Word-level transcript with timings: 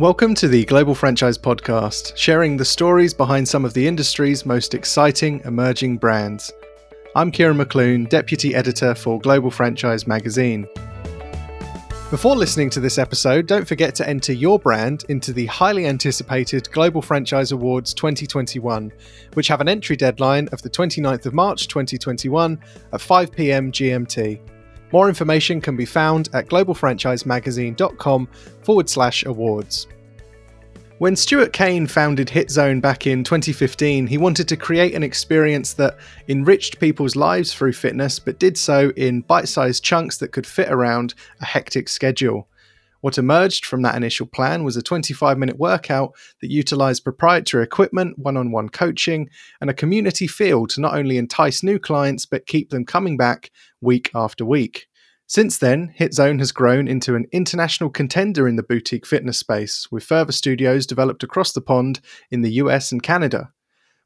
Welcome 0.00 0.34
to 0.36 0.48
the 0.48 0.64
Global 0.64 0.94
Franchise 0.94 1.36
Podcast, 1.36 2.16
sharing 2.16 2.56
the 2.56 2.64
stories 2.64 3.12
behind 3.12 3.46
some 3.46 3.66
of 3.66 3.74
the 3.74 3.86
industry's 3.86 4.46
most 4.46 4.72
exciting 4.72 5.42
emerging 5.44 5.98
brands. 5.98 6.50
I'm 7.14 7.30
Kieran 7.30 7.58
McClune, 7.58 8.08
Deputy 8.08 8.54
Editor 8.54 8.94
for 8.94 9.20
Global 9.20 9.50
Franchise 9.50 10.06
Magazine. 10.06 10.66
Before 12.10 12.34
listening 12.34 12.70
to 12.70 12.80
this 12.80 12.96
episode, 12.96 13.46
don't 13.46 13.68
forget 13.68 13.94
to 13.96 14.08
enter 14.08 14.32
your 14.32 14.58
brand 14.58 15.04
into 15.10 15.34
the 15.34 15.44
highly 15.44 15.84
anticipated 15.84 16.72
Global 16.72 17.02
Franchise 17.02 17.52
Awards 17.52 17.92
2021, 17.92 18.90
which 19.34 19.48
have 19.48 19.60
an 19.60 19.68
entry 19.68 19.96
deadline 19.96 20.48
of 20.48 20.62
the 20.62 20.70
29th 20.70 21.26
of 21.26 21.34
March 21.34 21.68
2021 21.68 22.58
at 22.94 23.00
5 23.02 23.32
pm 23.32 23.70
GMT. 23.70 24.40
More 24.92 25.08
information 25.08 25.60
can 25.60 25.76
be 25.76 25.84
found 25.84 26.28
at 26.32 26.48
globalfranchisemagazine.com 26.48 28.28
forward 28.62 28.88
slash 28.88 29.24
awards. 29.24 29.86
When 31.00 31.16
Stuart 31.16 31.54
Cain 31.54 31.86
founded 31.86 32.28
HitZone 32.28 32.82
back 32.82 33.06
in 33.06 33.24
2015, 33.24 34.06
he 34.06 34.18
wanted 34.18 34.46
to 34.48 34.56
create 34.56 34.94
an 34.94 35.02
experience 35.02 35.72
that 35.74 35.96
enriched 36.28 36.78
people's 36.78 37.16
lives 37.16 37.54
through 37.54 37.72
fitness, 37.72 38.18
but 38.18 38.38
did 38.38 38.58
so 38.58 38.90
in 38.96 39.22
bite 39.22 39.48
sized 39.48 39.82
chunks 39.82 40.18
that 40.18 40.32
could 40.32 40.46
fit 40.46 40.70
around 40.70 41.14
a 41.40 41.46
hectic 41.46 41.88
schedule. 41.88 42.48
What 43.00 43.16
emerged 43.16 43.64
from 43.64 43.80
that 43.80 43.94
initial 43.94 44.26
plan 44.26 44.62
was 44.62 44.76
a 44.76 44.82
25 44.82 45.38
minute 45.38 45.58
workout 45.58 46.14
that 46.42 46.50
utilized 46.50 47.02
proprietary 47.02 47.64
equipment, 47.64 48.18
one 48.18 48.36
on 48.36 48.52
one 48.52 48.68
coaching, 48.68 49.30
and 49.62 49.70
a 49.70 49.74
community 49.74 50.26
feel 50.26 50.66
to 50.66 50.82
not 50.82 50.94
only 50.94 51.16
entice 51.16 51.62
new 51.62 51.78
clients 51.78 52.26
but 52.26 52.46
keep 52.46 52.68
them 52.68 52.84
coming 52.84 53.16
back 53.16 53.50
week 53.80 54.10
after 54.14 54.44
week. 54.44 54.86
Since 55.30 55.58
then, 55.58 55.94
HitZone 55.96 56.40
has 56.40 56.50
grown 56.50 56.88
into 56.88 57.14
an 57.14 57.26
international 57.30 57.88
contender 57.88 58.48
in 58.48 58.56
the 58.56 58.64
boutique 58.64 59.06
fitness 59.06 59.38
space, 59.38 59.86
with 59.88 60.02
further 60.02 60.32
studios 60.32 60.88
developed 60.88 61.22
across 61.22 61.52
the 61.52 61.60
pond 61.60 62.00
in 62.32 62.42
the 62.42 62.54
US 62.54 62.90
and 62.90 63.00
Canada. 63.00 63.52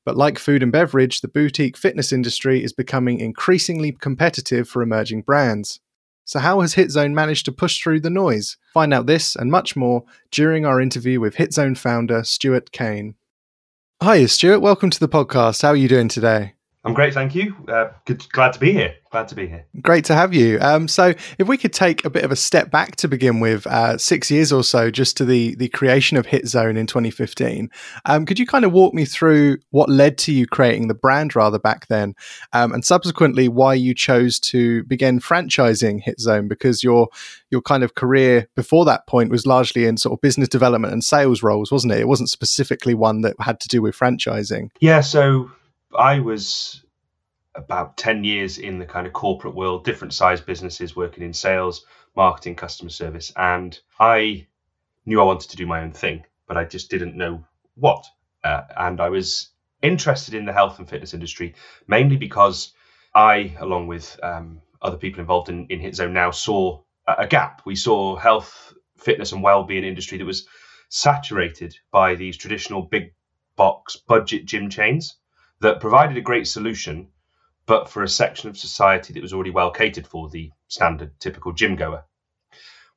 But 0.05 0.19
like 0.19 0.39
food 0.39 0.63
and 0.63 0.71
beverage, 0.71 1.23
the 1.23 1.29
boutique 1.29 1.79
fitness 1.79 2.13
industry 2.13 2.63
is 2.63 2.75
becoming 2.75 3.21
increasingly 3.21 3.93
competitive 3.93 4.69
for 4.69 4.83
emerging 4.83 5.23
brands. 5.23 5.81
So, 6.27 6.41
how 6.41 6.61
has 6.61 6.75
HitZone 6.75 7.15
managed 7.15 7.47
to 7.47 7.53
push 7.53 7.81
through 7.81 8.01
the 8.01 8.11
noise? 8.11 8.59
Find 8.75 8.93
out 8.93 9.07
this 9.07 9.35
and 9.35 9.51
much 9.51 9.75
more 9.75 10.05
during 10.31 10.67
our 10.67 10.79
interview 10.79 11.21
with 11.21 11.37
HitZone 11.37 11.79
founder 11.79 12.23
Stuart 12.23 12.71
Cain. 12.71 13.15
Hi, 14.03 14.27
Stuart. 14.27 14.61
Welcome 14.61 14.91
to 14.91 15.01
the 15.01 15.09
podcast. 15.09 15.63
How 15.63 15.71
are 15.71 15.77
you 15.77 15.89
doing 15.89 16.09
today? 16.09 16.54
I'm 16.85 16.93
great, 16.93 17.15
thank 17.15 17.35
you. 17.35 17.57
Uh, 17.67 17.89
good, 18.05 18.29
glad 18.31 18.53
to 18.53 18.61
be 18.61 18.73
here. 18.73 18.95
Glad 19.11 19.29
to 19.29 19.35
be 19.35 19.47
here. 19.47 19.65
Great 19.81 20.05
to 20.07 20.15
have 20.15 20.35
you. 20.35 20.59
Um, 20.61 20.87
so, 20.87 21.15
if 21.39 21.49
we 21.49 21.57
could 21.57 21.73
take 21.73 22.05
a 22.05 22.11
bit 22.11 22.25
of 22.25 22.31
a 22.31 22.37
step 22.37 22.71
back 22.71 22.97
to 22.97 23.09
begin 23.09 23.41
with, 23.41 23.67
uh, 23.67 23.97
six 23.97 24.31
years 24.31 24.53
or 24.53 24.63
so, 24.63 24.91
just 24.91 25.17
to 25.17 25.25
the 25.25 25.55
the 25.55 25.69
creation 25.69 26.19
of 26.19 26.27
Hit 26.27 26.47
Zone 26.47 26.77
in 26.77 26.87
2015, 26.87 27.71
um, 28.05 28.27
could 28.27 28.39
you 28.39 28.47
kind 28.47 28.67
of 28.67 28.73
walk 28.73 28.93
me 28.93 29.07
through 29.07 29.59
what 29.71 29.89
led 29.89 30.19
to 30.19 30.33
you 30.33 30.47
creating 30.47 30.89
the 30.89 30.95
brand 30.95 31.35
rather 31.35 31.59
back 31.59 31.87
then, 31.87 32.15
um, 32.53 32.73
and 32.75 32.85
subsequently 32.85 33.49
why 33.49 33.73
you 33.73 33.95
chose 33.95 34.39
to 34.41 34.85
begin 34.85 35.21
franchising 35.21 36.03
Hit 36.03 36.21
Zone? 36.21 36.49
Because 36.49 36.83
your 36.83 37.09
your 37.51 37.63
kind 37.63 37.83
of 37.83 37.95
career 37.95 38.49
before 38.57 38.85
that 38.85 39.07
point 39.07 39.31
was 39.31 39.47
largely 39.47 39.87
in 39.87 39.97
sort 39.97 40.13
of 40.13 40.21
business 40.21 40.49
development 40.49 40.93
and 40.93 41.03
sales 41.03 41.43
roles, 41.43 41.73
wasn't 41.73 41.95
it? 41.95 42.01
It 42.01 42.09
wasn't 42.09 42.29
specifically 42.29 42.93
one 42.93 43.23
that 43.23 43.37
had 43.41 43.59
to 43.61 43.69
do 43.69 43.81
with 43.81 43.97
franchising. 43.97 44.71
Yeah. 44.81 45.01
So 45.01 45.51
I 45.97 46.21
was 46.21 46.85
about 47.55 47.97
10 47.97 48.25
years 48.25 48.59
in 48.59 48.79
the 48.79 48.87
kind 48.87 49.07
of 49.07 49.13
corporate 49.13 49.55
world, 49.55 49.85
different 49.85 50.13
size 50.13 50.41
businesses 50.41 50.97
working 50.97 51.23
in 51.23 51.33
sales, 51.33 51.87
marketing, 52.17 52.57
customer 52.57 52.91
service. 52.91 53.33
And 53.37 53.79
I 53.99 54.47
knew 55.07 55.21
I 55.21 55.25
wanted 55.25 55.51
to 55.51 55.57
do 55.57 55.67
my 55.67 55.83
own 55.83 55.93
thing, 55.93 56.25
but 56.49 56.57
I 56.57 56.65
just 56.65 56.91
didn't 56.91 57.17
know 57.17 57.45
what. 57.75 58.05
Uh, 58.43 58.63
and 58.77 59.01
I 59.01 59.09
was 59.09 59.51
interested 59.83 60.35
in 60.35 60.45
the 60.45 60.53
health 60.53 60.79
and 60.79 60.89
fitness 60.89 61.15
industry, 61.15 61.55
mainly 61.87 62.17
because 62.17 62.73
I, 63.15 63.57
along 63.61 63.87
with 63.87 64.19
um, 64.23 64.61
other 64.83 64.97
people 64.97 65.21
involved 65.21 65.49
in, 65.49 65.67
in 65.67 65.81
HitZone 65.81 66.13
now, 66.13 66.31
saw 66.31 66.83
a 67.07 67.27
gap. 67.27 67.63
We 67.65 67.77
saw 67.77 68.17
health, 68.17 68.73
fitness, 68.97 69.33
and 69.33 69.43
well-being 69.43 69.85
industry 69.85 70.19
that 70.19 70.25
was 70.25 70.47
saturated 70.89 71.77
by 71.91 72.15
these 72.15 72.37
traditional 72.37 72.83
big 72.83 73.13
box 73.57 73.97
budget 73.97 74.47
gym 74.47 74.69
chains 74.69 75.17
that 75.65 75.81
provided 75.81 76.17
a 76.19 76.21
great 76.21 76.47
solution, 76.47 77.09
but 77.67 77.89
for 77.89 78.03
a 78.03 78.09
section 78.09 78.51
of 78.51 78.59
society 78.59 79.15
that 79.15 79.23
was 79.23 79.33
already 79.33 79.51
well 79.51 79.71
catered 79.71 80.07
for, 80.07 80.29
the 80.29 80.51
standard 80.69 81.19
typical 81.19 81.53
gym 81.53 81.75
goer. 81.75 82.05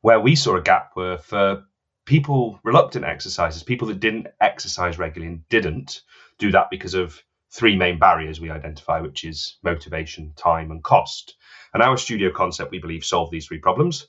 Where 0.01 0.19
we 0.19 0.35
saw 0.35 0.57
a 0.57 0.61
gap 0.61 0.91
were 0.95 1.17
for 1.17 1.63
people 2.05 2.59
reluctant 2.63 3.05
exercisers, 3.05 3.65
people 3.65 3.87
that 3.87 4.01
didn't 4.01 4.27
exercise 4.41 4.99
regularly 4.99 5.31
and 5.33 5.49
didn't 5.49 6.01
do 6.39 6.51
that 6.51 6.69
because 6.69 6.93
of 6.93 7.21
three 7.51 7.77
main 7.77 7.99
barriers 7.99 8.41
we 8.41 8.51
identify, 8.51 8.99
which 8.99 9.23
is 9.23 9.57
motivation, 9.63 10.33
time, 10.35 10.69
and 10.69 10.83
cost. 10.83 11.35
And 11.73 11.81
our 11.81 11.97
studio 11.97 12.31
concept, 12.31 12.71
we 12.71 12.79
believe, 12.79 13.05
solved 13.05 13.31
these 13.31 13.47
three 13.47 13.59
problems. 13.59 14.07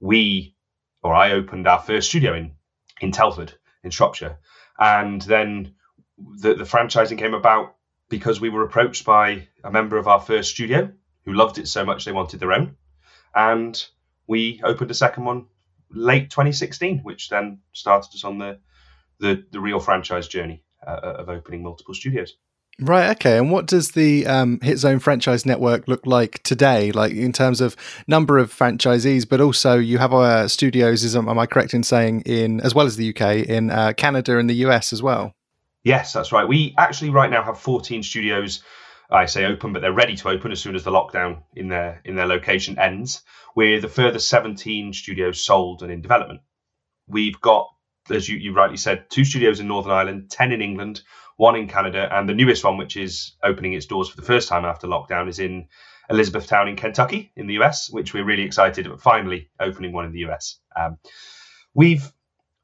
We, 0.00 0.56
or 1.02 1.14
I, 1.14 1.30
opened 1.30 1.68
our 1.68 1.78
first 1.78 2.08
studio 2.08 2.34
in 2.34 2.52
in 3.00 3.12
Telford, 3.12 3.52
in 3.84 3.90
Shropshire, 3.90 4.38
and 4.78 5.22
then 5.22 5.74
the, 6.18 6.54
the 6.54 6.64
franchising 6.64 7.18
came 7.18 7.34
about 7.34 7.74
because 8.18 8.40
we 8.40 8.48
were 8.48 8.62
approached 8.62 9.04
by 9.04 9.48
a 9.64 9.72
member 9.72 9.98
of 9.98 10.06
our 10.06 10.20
first 10.20 10.50
studio 10.50 10.88
who 11.24 11.32
loved 11.32 11.58
it 11.58 11.66
so 11.66 11.84
much 11.84 12.04
they 12.04 12.12
wanted 12.12 12.38
their 12.38 12.52
own. 12.52 12.76
And 13.34 13.84
we 14.28 14.60
opened 14.62 14.92
a 14.92 14.94
second 14.94 15.24
one 15.24 15.46
late 15.90 16.30
2016, 16.30 17.00
which 17.00 17.28
then 17.28 17.58
started 17.72 18.14
us 18.14 18.22
on 18.22 18.38
the 18.38 18.60
the, 19.18 19.44
the 19.50 19.60
real 19.60 19.80
franchise 19.80 20.28
journey 20.28 20.62
uh, 20.86 21.00
of 21.20 21.28
opening 21.28 21.62
multiple 21.64 21.94
studios. 21.94 22.36
Right. 22.80 23.10
Okay. 23.10 23.36
And 23.38 23.50
what 23.50 23.66
does 23.66 23.92
the 23.92 24.26
um, 24.26 24.58
HitZone 24.58 25.00
franchise 25.02 25.44
network 25.44 25.88
look 25.88 26.06
like 26.06 26.42
today? 26.42 26.92
Like 26.92 27.12
in 27.12 27.32
terms 27.32 27.60
of 27.60 27.76
number 28.06 28.38
of 28.38 28.52
franchisees, 28.52 29.28
but 29.28 29.40
also 29.40 29.78
you 29.78 29.98
have 29.98 30.12
our 30.12 30.48
studios. 30.48 31.02
Is 31.02 31.16
am 31.16 31.28
I 31.28 31.46
correct 31.46 31.74
in 31.74 31.82
saying 31.82 32.22
in 32.22 32.60
as 32.60 32.74
well 32.74 32.86
as 32.86 32.96
the 32.96 33.10
UK 33.10 33.48
in 33.48 33.70
uh, 33.70 33.92
Canada 33.96 34.38
and 34.38 34.48
the 34.48 34.66
US 34.66 34.92
as 34.92 35.02
well? 35.02 35.34
Yes, 35.84 36.14
that's 36.14 36.32
right. 36.32 36.48
We 36.48 36.74
actually 36.78 37.10
right 37.10 37.30
now 37.30 37.42
have 37.42 37.60
14 37.60 38.02
studios. 38.02 38.64
I 39.10 39.26
say 39.26 39.44
open, 39.44 39.74
but 39.74 39.82
they're 39.82 39.92
ready 39.92 40.16
to 40.16 40.30
open 40.30 40.50
as 40.50 40.60
soon 40.60 40.74
as 40.74 40.82
the 40.82 40.90
lockdown 40.90 41.42
in 41.54 41.68
their 41.68 42.00
in 42.06 42.16
their 42.16 42.26
location 42.26 42.78
ends. 42.78 43.22
With 43.54 43.84
a 43.84 43.88
further 43.88 44.18
17 44.18 44.94
studios 44.94 45.44
sold 45.44 45.82
and 45.82 45.92
in 45.92 46.00
development. 46.00 46.40
We've 47.06 47.38
got, 47.40 47.68
as 48.10 48.28
you, 48.28 48.38
you 48.38 48.54
rightly 48.54 48.78
said, 48.78 49.10
two 49.10 49.24
studios 49.24 49.60
in 49.60 49.68
Northern 49.68 49.92
Ireland, 49.92 50.30
10 50.30 50.52
in 50.52 50.62
England, 50.62 51.02
one 51.36 51.54
in 51.54 51.68
Canada, 51.68 52.08
and 52.10 52.26
the 52.26 52.34
newest 52.34 52.64
one, 52.64 52.78
which 52.78 52.96
is 52.96 53.36
opening 53.42 53.74
its 53.74 53.86
doors 53.86 54.08
for 54.08 54.16
the 54.16 54.26
first 54.26 54.48
time 54.48 54.64
after 54.64 54.88
lockdown, 54.88 55.28
is 55.28 55.38
in 55.38 55.68
Elizabethtown 56.08 56.66
in 56.66 56.76
Kentucky 56.76 57.30
in 57.36 57.46
the 57.46 57.60
US, 57.60 57.90
which 57.90 58.14
we're 58.14 58.24
really 58.24 58.42
excited 58.42 58.86
about 58.86 59.02
finally 59.02 59.50
opening 59.60 59.92
one 59.92 60.06
in 60.06 60.12
the 60.12 60.24
US. 60.30 60.58
Um, 60.74 60.98
we've 61.74 62.10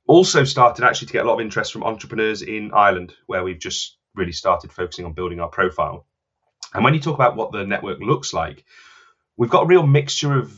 also 0.07 0.45
started 0.45 0.85
actually 0.85 1.07
to 1.07 1.13
get 1.13 1.25
a 1.25 1.29
lot 1.29 1.35
of 1.35 1.41
interest 1.41 1.73
from 1.73 1.85
entrepreneurs 1.85 2.43
in 2.43 2.73
Ireland, 2.75 3.15
where 3.27 3.45
we've 3.45 3.59
just 3.59 3.97
really 4.15 4.33
started 4.33 4.73
focusing 4.73 5.05
on 5.05 5.13
building 5.13 5.41
our 5.41 5.49
profile. 5.49 6.07
And 6.75 6.85
when 6.85 6.95
you 6.95 7.01
talk 7.01 7.15
about 7.15 7.37
what 7.37 7.53
the 7.53 7.65
network 7.65 8.01
looks 8.01 8.33
like, 8.33 8.65
we've 9.37 9.51
got 9.51 9.63
a 9.63 9.67
real 9.67 9.87
mixture 9.87 10.37
of, 10.37 10.53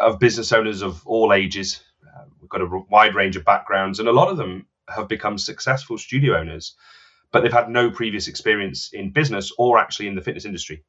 of 0.00 0.18
business 0.18 0.52
owners 0.52 0.82
of 0.82 1.06
all 1.06 1.32
ages. 1.32 1.82
Uh, 2.06 2.24
we've 2.40 2.50
got 2.50 2.60
a 2.60 2.82
wide 2.90 3.14
range 3.14 3.36
of 3.36 3.44
backgrounds, 3.44 3.98
and 3.98 4.08
a 4.08 4.12
lot 4.12 4.28
of 4.28 4.36
them 4.36 4.66
have 4.88 5.08
become 5.08 5.38
successful 5.38 5.98
studio 5.98 6.38
owners, 6.38 6.74
but 7.32 7.42
they've 7.42 7.52
had 7.52 7.68
no 7.68 7.90
previous 7.90 8.28
experience 8.28 8.90
in 8.92 9.10
business 9.10 9.52
or 9.58 9.78
actually 9.78 10.08
in 10.08 10.14
the 10.14 10.22
fitness 10.22 10.44
industry. 10.44 10.84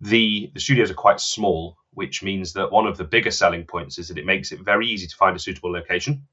The, 0.00 0.50
the 0.54 0.60
studios 0.60 0.90
are 0.90 0.94
quite 0.94 1.20
small, 1.20 1.76
which 1.92 2.22
means 2.22 2.52
that 2.54 2.72
one 2.72 2.86
of 2.86 2.96
the 2.96 3.04
bigger 3.04 3.30
selling 3.30 3.64
points 3.64 3.98
is 3.98 4.08
that 4.08 4.18
it 4.18 4.26
makes 4.26 4.52
it 4.52 4.60
very 4.60 4.86
easy 4.88 5.06
to 5.06 5.16
find 5.16 5.36
a 5.36 5.40
suitable 5.40 5.72
location 5.72 6.26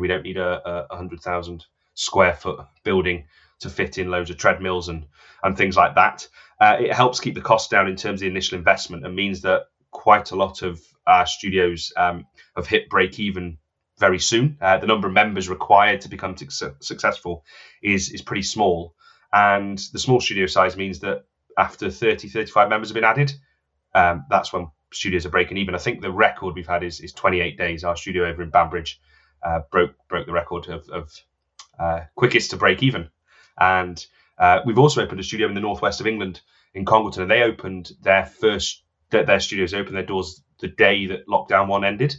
we 0.00 0.08
don't 0.08 0.22
need 0.22 0.36
a, 0.36 0.86
a 0.90 0.96
hundred 0.96 1.20
thousand 1.20 1.64
square 1.94 2.34
foot 2.34 2.60
building 2.84 3.26
to 3.60 3.70
fit 3.70 3.98
in 3.98 4.10
loads 4.10 4.30
of 4.30 4.36
treadmills 4.36 4.88
and 4.88 5.06
and 5.42 5.56
things 5.56 5.76
like 5.76 5.94
that. 5.94 6.26
Uh, 6.60 6.76
it 6.80 6.92
helps 6.92 7.20
keep 7.20 7.34
the 7.34 7.40
cost 7.40 7.70
down 7.70 7.88
in 7.88 7.96
terms 7.96 8.20
of 8.20 8.26
the 8.26 8.30
initial 8.30 8.58
investment 8.58 9.04
and 9.04 9.14
means 9.14 9.42
that 9.42 9.62
quite 9.90 10.30
a 10.30 10.36
lot 10.36 10.62
of 10.62 10.80
our 11.06 11.26
studios 11.26 11.92
um, 11.96 12.26
have 12.56 12.66
hit 12.66 12.88
break 12.88 13.18
even 13.18 13.58
very 13.98 14.18
soon. 14.18 14.56
Uh, 14.60 14.78
the 14.78 14.86
number 14.86 15.06
of 15.06 15.12
members 15.12 15.48
required 15.48 16.00
to 16.00 16.08
become 16.08 16.36
su- 16.36 16.74
successful 16.80 17.44
is 17.82 18.10
is 18.10 18.22
pretty 18.22 18.42
small, 18.42 18.94
and 19.32 19.78
the 19.92 19.98
small 19.98 20.20
studio 20.20 20.46
size 20.46 20.76
means 20.76 21.00
that 21.00 21.24
after 21.58 21.90
30, 21.90 22.28
35 22.28 22.68
members 22.70 22.88
have 22.88 22.94
been 22.94 23.04
added, 23.04 23.32
um, 23.94 24.24
that's 24.30 24.52
when 24.52 24.70
studios 24.92 25.26
are 25.26 25.30
breaking 25.30 25.56
even. 25.58 25.74
I 25.74 25.78
think 25.78 26.00
the 26.00 26.10
record 26.10 26.54
we've 26.54 26.66
had 26.66 26.82
is, 26.82 27.00
is 27.00 27.12
28 27.12 27.58
days. 27.58 27.84
Our 27.84 27.96
studio 27.96 28.26
over 28.26 28.42
in 28.42 28.50
Banbridge 28.50 29.00
uh, 29.44 29.60
broke 29.70 29.94
broke 30.08 30.26
the 30.26 30.32
record 30.32 30.68
of, 30.68 30.88
of 30.88 31.12
uh, 31.78 32.00
quickest 32.16 32.50
to 32.50 32.56
break 32.56 32.82
even. 32.82 33.08
And 33.58 34.04
uh, 34.38 34.60
we've 34.66 34.78
also 34.78 35.02
opened 35.02 35.20
a 35.20 35.24
studio 35.24 35.48
in 35.48 35.54
the 35.54 35.60
northwest 35.60 36.00
of 36.00 36.06
England 36.06 36.40
in 36.74 36.84
Congleton, 36.84 37.22
and 37.22 37.30
they 37.30 37.42
opened 37.42 37.92
their 38.02 38.26
first 38.26 38.82
their, 39.10 39.24
their 39.24 39.40
studios 39.40 39.74
opened 39.74 39.96
their 39.96 40.06
doors 40.06 40.42
the 40.60 40.68
day 40.68 41.06
that 41.06 41.28
lockdown 41.28 41.68
one 41.68 41.84
ended, 41.84 42.14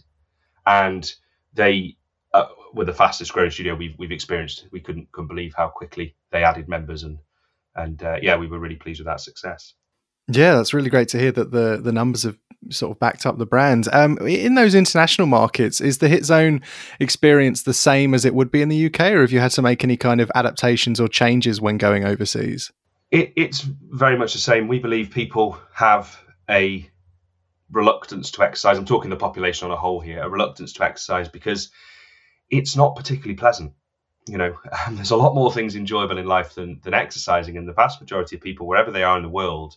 and 0.66 1.12
they 1.54 1.98
uh, 2.34 2.48
were 2.74 2.86
the 2.86 2.94
fastest 2.94 3.34
growing 3.34 3.52
studio 3.52 3.76
we've 3.76 3.96
we've 3.98 4.12
experienced. 4.12 4.68
We 4.72 4.82
couldn't 4.82 5.12
couldn't 5.12 5.30
believe 5.30 5.54
how 5.56 5.70
quickly 5.70 6.16
they 6.32 6.44
added 6.44 6.70
members 6.70 7.04
and 7.04 7.20
and 7.76 8.02
uh, 8.04 8.18
yeah, 8.22 8.38
we 8.38 8.48
were 8.48 8.60
really 8.60 8.76
pleased 8.76 9.00
with 9.00 9.08
that 9.08 9.22
success. 9.22 9.74
Yeah, 10.28 10.56
that's 10.56 10.74
really 10.74 10.90
great 10.90 11.10
to 11.10 11.20
hear 11.20 11.32
that 11.34 11.52
the 11.52 11.80
the 11.82 11.92
numbers 11.92 12.24
have 12.24 12.38
sort 12.70 12.92
of 12.92 13.00
backed 13.00 13.26
up 13.26 13.38
the 13.38 13.46
brand. 13.46 13.88
Um, 13.92 14.18
in 14.20 14.56
those 14.56 14.76
international 14.76 15.28
markets, 15.28 15.82
is 15.82 15.98
the 15.98 16.08
Hit 16.08 16.26
Zone 16.26 16.62
experience 17.00 17.64
the 17.64 17.74
same 17.74 18.14
as 18.14 18.24
it 18.26 18.34
would 18.34 18.52
be 18.52 18.62
in 18.62 18.70
the 18.70 18.86
UK, 18.86 19.02
or 19.12 19.22
have 19.22 19.32
you 19.32 19.40
had 19.40 19.52
to 19.52 19.62
make 19.62 19.84
any 19.84 19.98
kind 19.98 20.22
of 20.22 20.32
adaptations 20.36 21.00
or 21.00 21.08
changes 21.08 21.60
when 21.60 21.78
going 21.78 22.06
overseas? 22.06 22.72
It, 23.12 23.34
it's 23.36 23.62
very 23.62 24.18
much 24.18 24.34
the 24.34 24.40
same. 24.40 24.68
We 24.68 24.80
believe 24.80 25.12
people 25.12 25.58
have 25.74 26.18
a 26.50 26.90
reluctance 27.72 28.32
to 28.32 28.44
exercise. 28.44 28.78
I'm 28.78 28.86
talking 28.86 29.10
the 29.10 29.16
population 29.16 29.66
on 29.66 29.72
a 29.72 29.80
whole 29.80 30.00
here, 30.00 30.22
a 30.22 30.30
reluctance 30.30 30.74
to 30.74 30.84
exercise 30.84 31.28
because 31.28 31.70
it's 32.50 32.76
not 32.76 32.96
particularly 32.96 33.36
pleasant. 33.36 33.74
You 34.28 34.38
know, 34.38 34.58
there's 34.92 35.12
a 35.12 35.18
lot 35.18 35.36
more 35.36 35.52
things 35.52 35.76
enjoyable 35.76 36.18
in 36.18 36.26
life 36.26 36.56
than 36.56 36.80
than 36.84 36.94
exercising, 36.94 37.58
and 37.58 37.68
the 37.68 37.74
vast 37.74 38.00
majority 38.00 38.38
of 38.38 38.42
people, 38.42 38.68
wherever 38.68 38.92
they 38.92 39.04
are 39.04 39.18
in 39.18 39.24
the 39.24 39.30
world, 39.30 39.76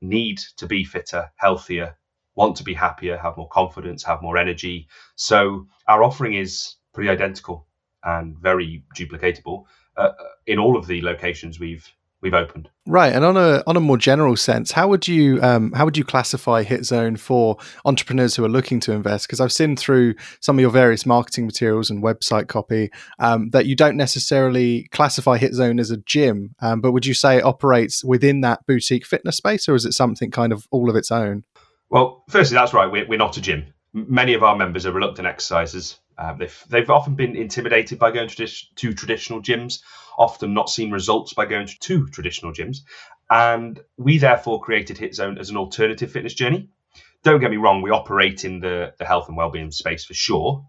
need 0.00 0.38
to 0.56 0.66
be 0.66 0.84
fitter, 0.84 1.30
healthier, 1.36 1.96
want 2.34 2.56
to 2.56 2.64
be 2.64 2.74
happier, 2.74 3.16
have 3.16 3.36
more 3.36 3.48
confidence, 3.48 4.02
have 4.04 4.22
more 4.22 4.38
energy. 4.38 4.88
So 5.16 5.66
our 5.88 6.02
offering 6.02 6.34
is 6.34 6.76
pretty 6.94 7.10
identical 7.10 7.66
and 8.02 8.36
very 8.38 8.84
duplicatable 8.96 9.64
uh, 9.96 10.12
in 10.46 10.58
all 10.58 10.76
of 10.76 10.86
the 10.86 11.02
locations 11.02 11.60
we've 11.60 11.86
we've 12.22 12.34
opened. 12.34 12.68
Right, 12.86 13.12
and 13.12 13.24
on 13.24 13.36
a 13.36 13.62
on 13.66 13.76
a 13.76 13.80
more 13.80 13.96
general 13.96 14.36
sense, 14.36 14.72
how 14.72 14.88
would 14.88 15.06
you 15.06 15.40
um, 15.42 15.72
how 15.72 15.84
would 15.84 15.96
you 15.96 16.04
classify 16.04 16.62
Hit 16.62 16.84
Zone 16.84 17.16
for 17.16 17.56
entrepreneurs 17.84 18.34
who 18.34 18.44
are 18.44 18.48
looking 18.48 18.80
to 18.80 18.92
invest? 18.92 19.26
Because 19.26 19.40
I've 19.40 19.52
seen 19.52 19.76
through 19.76 20.14
some 20.40 20.58
of 20.58 20.60
your 20.60 20.70
various 20.70 21.06
marketing 21.06 21.46
materials 21.46 21.90
and 21.90 22.02
website 22.02 22.48
copy 22.48 22.90
um, 23.18 23.50
that 23.50 23.66
you 23.66 23.76
don't 23.76 23.96
necessarily 23.96 24.88
classify 24.90 25.38
Hit 25.38 25.54
Zone 25.54 25.78
as 25.78 25.90
a 25.90 25.98
gym, 25.98 26.54
um, 26.60 26.80
but 26.80 26.92
would 26.92 27.06
you 27.06 27.14
say 27.14 27.38
it 27.38 27.44
operates 27.44 28.04
within 28.04 28.40
that 28.40 28.66
boutique 28.66 29.06
fitness 29.06 29.36
space, 29.36 29.68
or 29.68 29.74
is 29.74 29.84
it 29.84 29.92
something 29.92 30.30
kind 30.30 30.52
of 30.52 30.66
all 30.70 30.90
of 30.90 30.96
its 30.96 31.10
own? 31.10 31.44
Well, 31.90 32.24
firstly, 32.28 32.54
that's 32.54 32.72
right. 32.72 32.90
We're, 32.90 33.06
we're 33.06 33.18
not 33.18 33.36
a 33.36 33.40
gym. 33.40 33.66
Many 33.92 34.34
of 34.34 34.42
our 34.44 34.56
members 34.56 34.86
are 34.86 34.92
reluctant 34.92 35.26
exercisers. 35.26 35.98
Uh, 36.20 36.34
they've, 36.34 36.64
they've 36.68 36.90
often 36.90 37.14
been 37.14 37.34
intimidated 37.34 37.98
by 37.98 38.10
going 38.10 38.28
to, 38.28 38.46
to 38.76 38.92
traditional 38.92 39.40
gyms 39.40 39.80
often 40.18 40.52
not 40.52 40.68
seen 40.68 40.90
results 40.90 41.32
by 41.32 41.46
going 41.46 41.66
to 41.80 42.06
traditional 42.08 42.52
gyms. 42.52 42.78
And 43.30 43.80
we 43.96 44.18
therefore 44.18 44.60
created 44.60 44.98
Hit 44.98 45.14
Zone 45.14 45.38
as 45.38 45.48
an 45.48 45.56
alternative 45.56 46.12
fitness 46.12 46.34
journey. 46.34 46.68
Don't 47.22 47.40
get 47.40 47.50
me 47.50 47.56
wrong, 47.56 47.80
we 47.80 47.90
operate 47.90 48.44
in 48.44 48.60
the, 48.60 48.92
the 48.98 49.06
health 49.06 49.28
and 49.28 49.36
well-being 49.36 49.70
space 49.70 50.04
for 50.04 50.14
sure. 50.14 50.66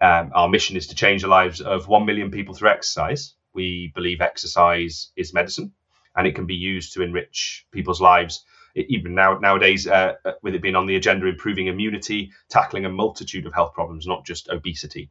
Um, 0.00 0.32
our 0.34 0.48
mission 0.48 0.76
is 0.76 0.88
to 0.88 0.94
change 0.94 1.22
the 1.22 1.28
lives 1.28 1.60
of 1.60 1.86
1 1.86 2.06
million 2.06 2.30
people 2.30 2.54
through 2.54 2.70
exercise. 2.70 3.34
We 3.52 3.92
believe 3.94 4.20
exercise 4.20 5.12
is 5.16 5.34
medicine 5.34 5.72
and 6.16 6.26
it 6.26 6.34
can 6.34 6.46
be 6.46 6.54
used 6.54 6.94
to 6.94 7.02
enrich 7.02 7.66
people's 7.70 8.00
lives. 8.00 8.44
Even 8.74 9.14
now, 9.14 9.38
nowadays, 9.38 9.86
uh, 9.86 10.14
uh 10.24 10.32
with 10.42 10.54
it 10.54 10.62
being 10.62 10.76
on 10.76 10.86
the 10.86 10.96
agenda, 10.96 11.26
improving 11.26 11.66
immunity, 11.66 12.30
tackling 12.48 12.84
a 12.84 12.88
multitude 12.88 13.46
of 13.46 13.52
health 13.52 13.74
problems, 13.74 14.06
not 14.06 14.24
just 14.24 14.48
obesity 14.48 15.10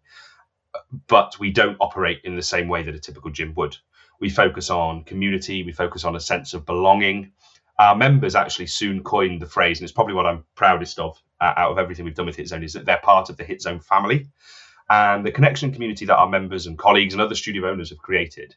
but 1.08 1.38
we 1.40 1.52
don't 1.52 1.78
operate 1.80 2.20
in 2.24 2.36
the 2.36 2.42
same 2.42 2.68
way 2.68 2.84
that 2.84 2.96
a 2.96 3.00
typical 3.00 3.32
gym 3.32 3.54
would. 3.56 3.78
We 4.20 4.30
focus 4.30 4.70
on 4.70 5.04
community, 5.04 5.64
we 5.64 5.72
focus 5.72 6.04
on 6.04 6.16
a 6.16 6.20
sense 6.20 6.54
of 6.54 6.66
belonging. 6.66 7.32
Our 7.78 7.96
members 7.96 8.36
actually 8.36 8.68
soon 8.68 9.04
coined 9.04 9.42
the 9.42 9.46
phrase, 9.46 9.80
and 9.80 9.86
it's 9.86 9.94
probably 9.94 10.14
what 10.14 10.26
I'm 10.26 10.44
proudest 10.56 11.00
of 11.00 11.18
uh, 11.40 11.54
out 11.56 11.72
of 11.72 11.78
everything 11.78 12.04
we've 12.04 12.16
done 12.16 12.26
with 12.26 12.38
HitZone, 12.38 12.66
is 12.66 12.74
that 12.74 12.86
they're 12.86 13.00
part 13.02 13.30
of 13.30 13.38
the 13.38 13.46
HitZone 13.46 13.84
family. 13.84 14.28
And 14.90 15.26
the 15.26 15.32
connection 15.32 15.72
community 15.72 16.06
that 16.06 16.18
our 16.18 16.28
members 16.28 16.66
and 16.66 16.78
colleagues 16.78 17.14
and 17.14 17.22
other 17.22 17.36
studio 17.36 17.70
owners 17.70 17.90
have 17.90 18.00
created, 18.00 18.56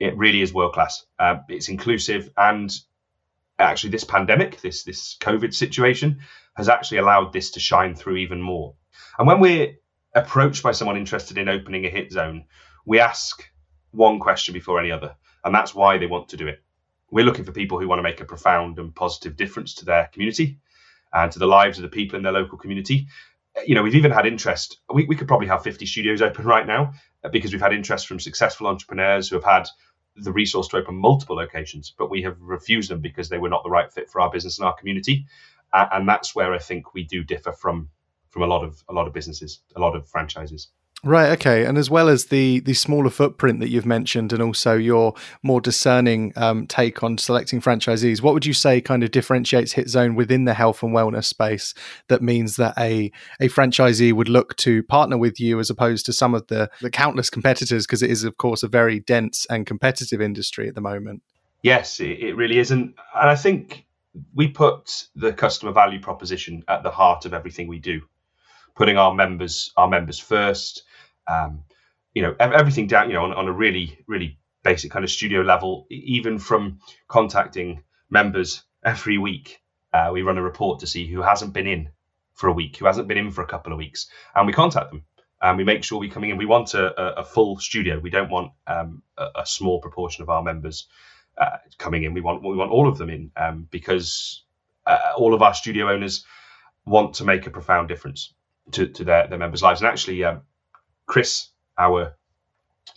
it 0.00 0.16
really 0.16 0.40
is 0.40 0.54
world 0.54 0.72
class. 0.72 1.04
Uh, 1.18 1.38
it's 1.48 1.68
inclusive, 1.68 2.30
and 2.36 2.74
actually, 3.64 3.90
this 3.90 4.04
pandemic, 4.04 4.60
this 4.60 4.84
this 4.84 5.16
COVID 5.20 5.54
situation, 5.54 6.20
has 6.56 6.68
actually 6.68 6.98
allowed 6.98 7.32
this 7.32 7.52
to 7.52 7.60
shine 7.60 7.94
through 7.94 8.16
even 8.16 8.40
more. 8.40 8.74
And 9.18 9.26
when 9.26 9.40
we're 9.40 9.74
approached 10.14 10.62
by 10.62 10.72
someone 10.72 10.96
interested 10.96 11.38
in 11.38 11.48
opening 11.48 11.86
a 11.86 11.90
hit 11.90 12.12
zone, 12.12 12.44
we 12.84 13.00
ask 13.00 13.48
one 13.92 14.18
question 14.18 14.52
before 14.52 14.80
any 14.80 14.90
other, 14.90 15.14
and 15.44 15.54
that's 15.54 15.74
why 15.74 15.98
they 15.98 16.06
want 16.06 16.28
to 16.30 16.36
do 16.36 16.48
it. 16.48 16.62
We're 17.10 17.24
looking 17.24 17.44
for 17.44 17.52
people 17.52 17.78
who 17.78 17.88
want 17.88 17.98
to 17.98 18.02
make 18.02 18.20
a 18.20 18.24
profound 18.24 18.78
and 18.78 18.94
positive 18.94 19.36
difference 19.36 19.74
to 19.76 19.84
their 19.84 20.08
community 20.12 20.58
and 21.12 21.30
to 21.32 21.38
the 21.38 21.46
lives 21.46 21.78
of 21.78 21.82
the 21.82 21.88
people 21.88 22.16
in 22.16 22.22
their 22.22 22.32
local 22.32 22.58
community. 22.58 23.06
You 23.66 23.74
know, 23.74 23.82
we've 23.82 23.94
even 23.94 24.10
had 24.10 24.26
interest. 24.26 24.78
We, 24.92 25.04
we 25.04 25.16
could 25.16 25.28
probably 25.28 25.48
have 25.48 25.62
50 25.62 25.84
studios 25.84 26.22
open 26.22 26.46
right 26.46 26.66
now 26.66 26.94
uh, 27.22 27.28
because 27.28 27.52
we've 27.52 27.60
had 27.60 27.74
interest 27.74 28.06
from 28.06 28.18
successful 28.18 28.66
entrepreneurs 28.66 29.28
who 29.28 29.36
have 29.36 29.44
had 29.44 29.68
the 30.16 30.32
resource 30.32 30.68
to 30.68 30.76
open 30.76 30.94
multiple 30.94 31.36
locations, 31.36 31.94
but 31.96 32.10
we 32.10 32.22
have 32.22 32.36
refused 32.40 32.90
them 32.90 33.00
because 33.00 33.28
they 33.28 33.38
were 33.38 33.48
not 33.48 33.64
the 33.64 33.70
right 33.70 33.92
fit 33.92 34.10
for 34.10 34.20
our 34.20 34.30
business 34.30 34.58
and 34.58 34.66
our 34.66 34.74
community. 34.74 35.26
and 35.72 36.08
that's 36.08 36.34
where 36.34 36.52
I 36.52 36.58
think 36.58 36.94
we 36.94 37.04
do 37.04 37.24
differ 37.24 37.52
from 37.52 37.88
from 38.30 38.42
a 38.42 38.46
lot 38.46 38.64
of 38.64 38.82
a 38.88 38.92
lot 38.92 39.06
of 39.06 39.12
businesses, 39.12 39.60
a 39.76 39.80
lot 39.80 39.96
of 39.96 40.08
franchises. 40.08 40.68
Right. 41.04 41.30
Okay. 41.32 41.64
And 41.64 41.78
as 41.78 41.90
well 41.90 42.08
as 42.08 42.26
the 42.26 42.60
the 42.60 42.74
smaller 42.74 43.10
footprint 43.10 43.58
that 43.58 43.70
you've 43.70 43.84
mentioned, 43.84 44.32
and 44.32 44.40
also 44.40 44.76
your 44.76 45.14
more 45.42 45.60
discerning 45.60 46.32
um, 46.36 46.68
take 46.68 47.02
on 47.02 47.18
selecting 47.18 47.60
franchisees, 47.60 48.22
what 48.22 48.34
would 48.34 48.46
you 48.46 48.52
say 48.52 48.80
kind 48.80 49.02
of 49.02 49.10
differentiates 49.10 49.72
Hit 49.72 49.88
Zone 49.88 50.14
within 50.14 50.44
the 50.44 50.54
health 50.54 50.80
and 50.80 50.94
wellness 50.94 51.24
space? 51.24 51.74
That 52.06 52.22
means 52.22 52.54
that 52.54 52.74
a 52.78 53.10
a 53.40 53.48
franchisee 53.48 54.12
would 54.12 54.28
look 54.28 54.56
to 54.58 54.84
partner 54.84 55.18
with 55.18 55.40
you 55.40 55.58
as 55.58 55.70
opposed 55.70 56.06
to 56.06 56.12
some 56.12 56.34
of 56.34 56.46
the 56.46 56.70
the 56.80 56.90
countless 56.90 57.30
competitors, 57.30 57.84
because 57.84 58.02
it 58.02 58.10
is 58.10 58.22
of 58.22 58.36
course 58.36 58.62
a 58.62 58.68
very 58.68 59.00
dense 59.00 59.44
and 59.50 59.66
competitive 59.66 60.20
industry 60.20 60.68
at 60.68 60.76
the 60.76 60.80
moment. 60.80 61.22
Yes, 61.62 61.98
it, 61.98 62.20
it 62.20 62.36
really 62.36 62.60
is, 62.60 62.70
and 62.70 62.94
and 63.20 63.28
I 63.28 63.34
think 63.34 63.86
we 64.34 64.46
put 64.46 65.08
the 65.16 65.32
customer 65.32 65.72
value 65.72 65.98
proposition 65.98 66.62
at 66.68 66.84
the 66.84 66.90
heart 66.92 67.24
of 67.24 67.34
everything 67.34 67.66
we 67.66 67.80
do 67.80 68.02
putting 68.74 68.96
our 68.96 69.14
members 69.14 69.72
our 69.76 69.88
members 69.88 70.18
first. 70.18 70.82
Um, 71.26 71.64
you 72.14 72.22
know, 72.22 72.34
everything 72.38 72.86
down. 72.86 73.08
You 73.08 73.14
know, 73.14 73.24
on, 73.24 73.32
on 73.32 73.48
a 73.48 73.52
really 73.52 73.98
really 74.06 74.38
basic 74.62 74.90
kind 74.90 75.04
of 75.04 75.10
studio 75.10 75.42
level, 75.42 75.86
even 75.90 76.38
from 76.38 76.78
contacting 77.08 77.82
members 78.10 78.62
every 78.84 79.18
week. 79.18 79.60
Uh, 79.92 80.10
we 80.12 80.22
run 80.22 80.38
a 80.38 80.42
report 80.42 80.80
to 80.80 80.86
see 80.86 81.06
who 81.06 81.20
hasn't 81.20 81.52
been 81.52 81.66
in 81.66 81.90
for 82.34 82.48
a 82.48 82.52
week, 82.52 82.76
who 82.78 82.86
hasn't 82.86 83.08
been 83.08 83.18
in 83.18 83.30
for 83.30 83.42
a 83.42 83.46
couple 83.46 83.72
of 83.72 83.78
weeks, 83.78 84.08
and 84.34 84.46
we 84.46 84.52
contact 84.52 84.90
them 84.90 85.04
and 85.42 85.58
we 85.58 85.64
make 85.64 85.82
sure 85.82 85.98
we're 85.98 86.10
coming 86.10 86.30
in. 86.30 86.38
We 86.38 86.46
want 86.46 86.74
a, 86.74 87.20
a, 87.20 87.24
full 87.24 87.58
studio. 87.58 87.98
We 87.98 88.10
don't 88.10 88.30
want 88.30 88.52
um, 88.68 89.02
a, 89.18 89.26
a, 89.40 89.46
small 89.46 89.80
proportion 89.80 90.22
of 90.22 90.30
our 90.30 90.42
members 90.42 90.86
uh, 91.36 91.56
coming 91.78 92.04
in. 92.04 92.14
We 92.14 92.20
want 92.20 92.42
we 92.42 92.54
want 92.54 92.70
all 92.70 92.88
of 92.88 92.96
them 92.96 93.10
in 93.10 93.32
um, 93.36 93.66
because 93.70 94.44
uh, 94.86 95.12
all 95.16 95.34
of 95.34 95.42
our 95.42 95.52
studio 95.52 95.90
owners 95.90 96.24
want 96.86 97.14
to 97.14 97.24
make 97.24 97.46
a 97.46 97.50
profound 97.50 97.88
difference 97.88 98.32
to, 98.70 98.86
to 98.86 99.04
their, 99.04 99.26
their 99.26 99.38
members' 99.38 99.62
lives. 99.62 99.80
And 99.80 99.88
actually, 99.88 100.24
um, 100.24 100.42
Chris, 101.06 101.48
our 101.76 102.14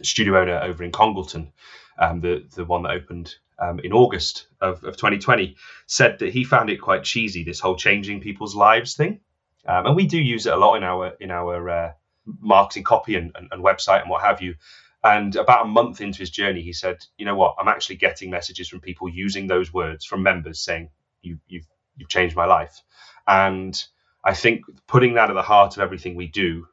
studio 0.01 0.39
owner 0.39 0.59
over 0.61 0.83
in 0.83 0.91
Congleton, 0.91 1.51
um, 1.97 2.21
the 2.21 2.45
the 2.55 2.65
one 2.65 2.83
that 2.83 2.91
opened 2.91 3.35
um, 3.57 3.79
in 3.79 3.93
August 3.93 4.47
of, 4.61 4.83
of 4.83 4.97
2020, 4.97 5.55
said 5.87 6.19
that 6.19 6.33
he 6.33 6.43
found 6.43 6.69
it 6.69 6.81
quite 6.81 7.03
cheesy 7.03 7.43
this 7.43 7.59
whole 7.59 7.75
changing 7.75 8.21
people's 8.21 8.55
lives 8.55 8.95
thing. 8.95 9.21
Um, 9.65 9.87
and 9.87 9.95
we 9.95 10.05
do 10.05 10.17
use 10.17 10.45
it 10.45 10.53
a 10.53 10.57
lot 10.57 10.75
in 10.75 10.83
our 10.83 11.13
in 11.19 11.31
our 11.31 11.69
uh, 11.69 11.91
marketing 12.25 12.83
copy 12.83 13.15
and, 13.15 13.31
and, 13.35 13.47
and, 13.51 13.63
website 13.63 14.01
and 14.01 14.09
what 14.09 14.23
have 14.23 14.41
you. 14.41 14.55
And 15.03 15.35
about 15.35 15.65
a 15.65 15.69
month 15.69 16.01
into 16.01 16.19
his 16.19 16.29
journey, 16.29 16.61
he 16.61 16.73
said, 16.73 17.05
"You 17.17 17.25
know 17.25 17.35
what? 17.35 17.55
I'm 17.59 17.67
actually 17.67 17.97
getting 17.97 18.29
messages 18.29 18.67
from 18.67 18.81
people 18.81 19.09
using 19.09 19.47
those 19.47 19.73
words 19.73 20.05
from 20.05 20.23
members 20.23 20.59
saying 20.59 20.89
you, 21.21 21.39
you've 21.47 21.67
you've 21.95 22.09
changed 22.09 22.35
my 22.35 22.45
life." 22.45 22.81
And 23.27 23.83
I 24.25 24.33
think 24.33 24.61
putting 24.87 25.13
that 25.13 25.29
at 25.29 25.33
the 25.33 25.41
heart 25.41 25.77
of 25.77 25.83
everything 25.83 26.15
we 26.15 26.27
do 26.27 26.67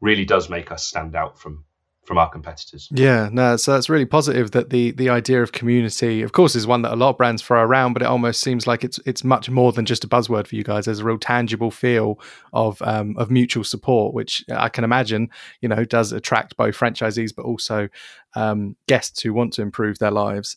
really 0.00 0.24
does 0.24 0.48
make 0.48 0.72
us 0.72 0.84
stand 0.84 1.14
out 1.14 1.38
from 1.38 1.64
from 2.10 2.18
our 2.18 2.28
competitors. 2.28 2.88
Yeah, 2.90 3.28
no, 3.30 3.56
so 3.56 3.72
that's 3.72 3.88
really 3.88 4.04
positive 4.04 4.50
that 4.50 4.70
the 4.70 4.90
the 4.92 5.10
idea 5.10 5.42
of 5.42 5.52
community, 5.52 6.22
of 6.22 6.32
course, 6.32 6.56
is 6.56 6.66
one 6.66 6.82
that 6.82 6.92
a 6.92 6.96
lot 6.96 7.10
of 7.10 7.18
brands 7.18 7.40
throw 7.40 7.60
around, 7.60 7.92
but 7.92 8.02
it 8.02 8.06
almost 8.06 8.40
seems 8.40 8.66
like 8.66 8.82
it's 8.82 8.98
it's 9.06 9.22
much 9.22 9.48
more 9.48 9.70
than 9.70 9.84
just 9.84 10.02
a 10.02 10.08
buzzword 10.08 10.48
for 10.48 10.56
you 10.56 10.64
guys. 10.64 10.86
There's 10.86 11.00
a 11.00 11.04
real 11.04 11.18
tangible 11.18 11.70
feel 11.70 12.18
of 12.52 12.82
um, 12.82 13.14
of 13.16 13.30
mutual 13.30 13.62
support, 13.62 14.12
which 14.12 14.44
I 14.50 14.68
can 14.68 14.82
imagine, 14.82 15.30
you 15.60 15.68
know, 15.68 15.84
does 15.84 16.12
attract 16.12 16.56
both 16.56 16.76
franchisees 16.76 17.32
but 17.32 17.44
also 17.44 17.88
um, 18.34 18.76
guests 18.88 19.22
who 19.22 19.32
want 19.32 19.52
to 19.52 19.62
improve 19.62 19.98
their 19.98 20.10
lives. 20.10 20.56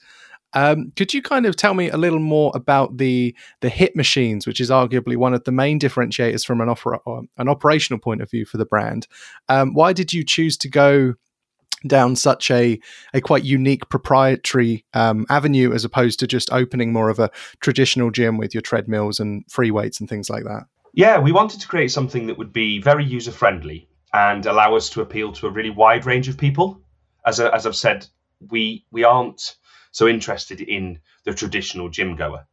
Um, 0.54 0.92
could 0.96 1.14
you 1.14 1.22
kind 1.22 1.46
of 1.46 1.56
tell 1.56 1.74
me 1.74 1.90
a 1.90 1.98
little 1.98 2.20
more 2.20 2.52
about 2.54 2.98
the 2.98 3.36
the 3.62 3.70
hit 3.70 3.96
machines, 3.96 4.46
which 4.46 4.60
is 4.60 4.70
arguably 4.70 5.18
one 5.18 5.34
of 5.34 5.44
the 5.44 5.52
main 5.52 5.80
differentiators 5.80 6.46
from 6.46 6.62
an 6.62 6.70
offer, 6.70 6.96
uh, 6.96 7.22
an 7.38 7.50
operational 7.50 8.00
point 8.00 8.22
of 8.22 8.30
view 8.30 8.46
for 8.46 8.58
the 8.58 8.66
brand? 8.66 9.08
Um, 9.50 9.74
why 9.74 9.94
did 9.94 10.14
you 10.14 10.24
choose 10.24 10.58
to 10.58 10.70
go 10.70 11.16
down 11.86 12.16
such 12.16 12.50
a 12.50 12.80
a 13.14 13.22
quite 13.22 13.44
unique 13.44 13.90
proprietary 13.90 14.86
um, 14.94 15.26
avenue 15.30 15.74
as 15.74 15.84
opposed 15.84 16.20
to 16.20 16.28
just 16.28 16.52
opening 16.52 16.94
more 16.94 17.10
of 17.10 17.20
a 17.20 17.30
traditional 17.60 18.12
gym 18.12 18.38
with 18.38 18.54
your 18.54 18.62
treadmills 18.62 19.20
and 19.20 19.44
free 19.50 19.72
weights 19.72 20.00
and 20.00 20.10
things 20.10 20.30
like 20.30 20.44
that? 20.44 20.64
Yeah, 20.94 21.20
we 21.20 21.32
wanted 21.32 21.60
to 21.62 21.68
create 21.68 21.92
something 21.92 22.28
that 22.28 22.38
would 22.38 22.54
be 22.54 22.80
very 22.80 23.04
user 23.04 23.32
friendly 23.32 23.88
and 24.14 24.46
allow 24.46 24.76
us 24.76 24.90
to 24.92 25.02
appeal 25.02 25.32
to 25.34 25.48
a 25.48 25.50
really 25.50 25.72
wide 25.72 26.06
range 26.06 26.28
of 26.28 26.38
people. 26.38 26.80
As, 27.26 27.40
a, 27.40 27.54
as 27.54 27.66
I've 27.66 27.76
said, 27.76 28.06
we 28.52 28.86
we 28.92 29.04
aren't 29.04 29.56
so 29.94 30.08
interested 30.08 30.60
in 30.60 31.00
the 31.24 31.34
traditional 31.34 31.88
gym 31.88 32.18
goer. 32.18 32.46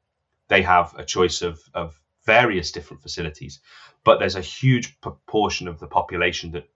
They 0.48 0.62
have 0.62 0.94
a 0.96 1.04
choice 1.04 1.42
of, 1.42 1.60
of 1.74 2.00
various 2.24 2.70
different 2.70 3.02
facilities, 3.02 3.60
but 4.04 4.18
there's 4.18 4.36
a 4.36 4.40
huge 4.40 5.00
proportion 5.00 5.66
of 5.66 5.80
the 5.80 5.86
population 5.86 6.52
that 6.52 6.68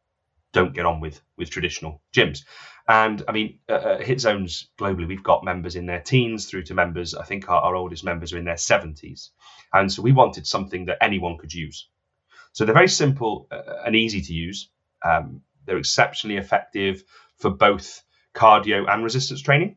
don't 0.52 0.74
get 0.74 0.86
on 0.86 1.00
with 1.00 1.20
with 1.36 1.50
traditional 1.50 2.00
gyms. 2.12 2.44
And 2.88 3.22
I 3.28 3.32
mean, 3.32 3.58
uh, 3.68 3.98
Hit 3.98 4.20
Zones 4.20 4.68
globally, 4.78 5.06
we've 5.06 5.22
got 5.22 5.44
members 5.44 5.76
in 5.76 5.86
their 5.86 6.00
teens 6.00 6.46
through 6.46 6.64
to 6.64 6.74
members. 6.74 7.14
I 7.14 7.24
think 7.24 7.48
our, 7.48 7.60
our 7.60 7.74
oldest 7.74 8.04
members 8.04 8.32
are 8.32 8.38
in 8.38 8.44
their 8.44 8.54
70s, 8.54 9.30
and 9.72 9.92
so 9.92 10.02
we 10.02 10.12
wanted 10.12 10.46
something 10.46 10.86
that 10.86 10.98
anyone 11.02 11.38
could 11.38 11.52
use. 11.52 11.88
So 12.52 12.64
they're 12.64 12.74
very 12.74 12.88
simple 12.88 13.48
uh, 13.50 13.82
and 13.84 13.96
easy 13.96 14.20
to 14.22 14.32
use. 14.32 14.70
Um, 15.04 15.42
they're 15.66 15.78
exceptionally 15.78 16.36
effective 16.36 17.02
for 17.38 17.50
both 17.50 18.02
cardio 18.34 18.88
and 18.88 19.02
resistance 19.02 19.42
training, 19.42 19.76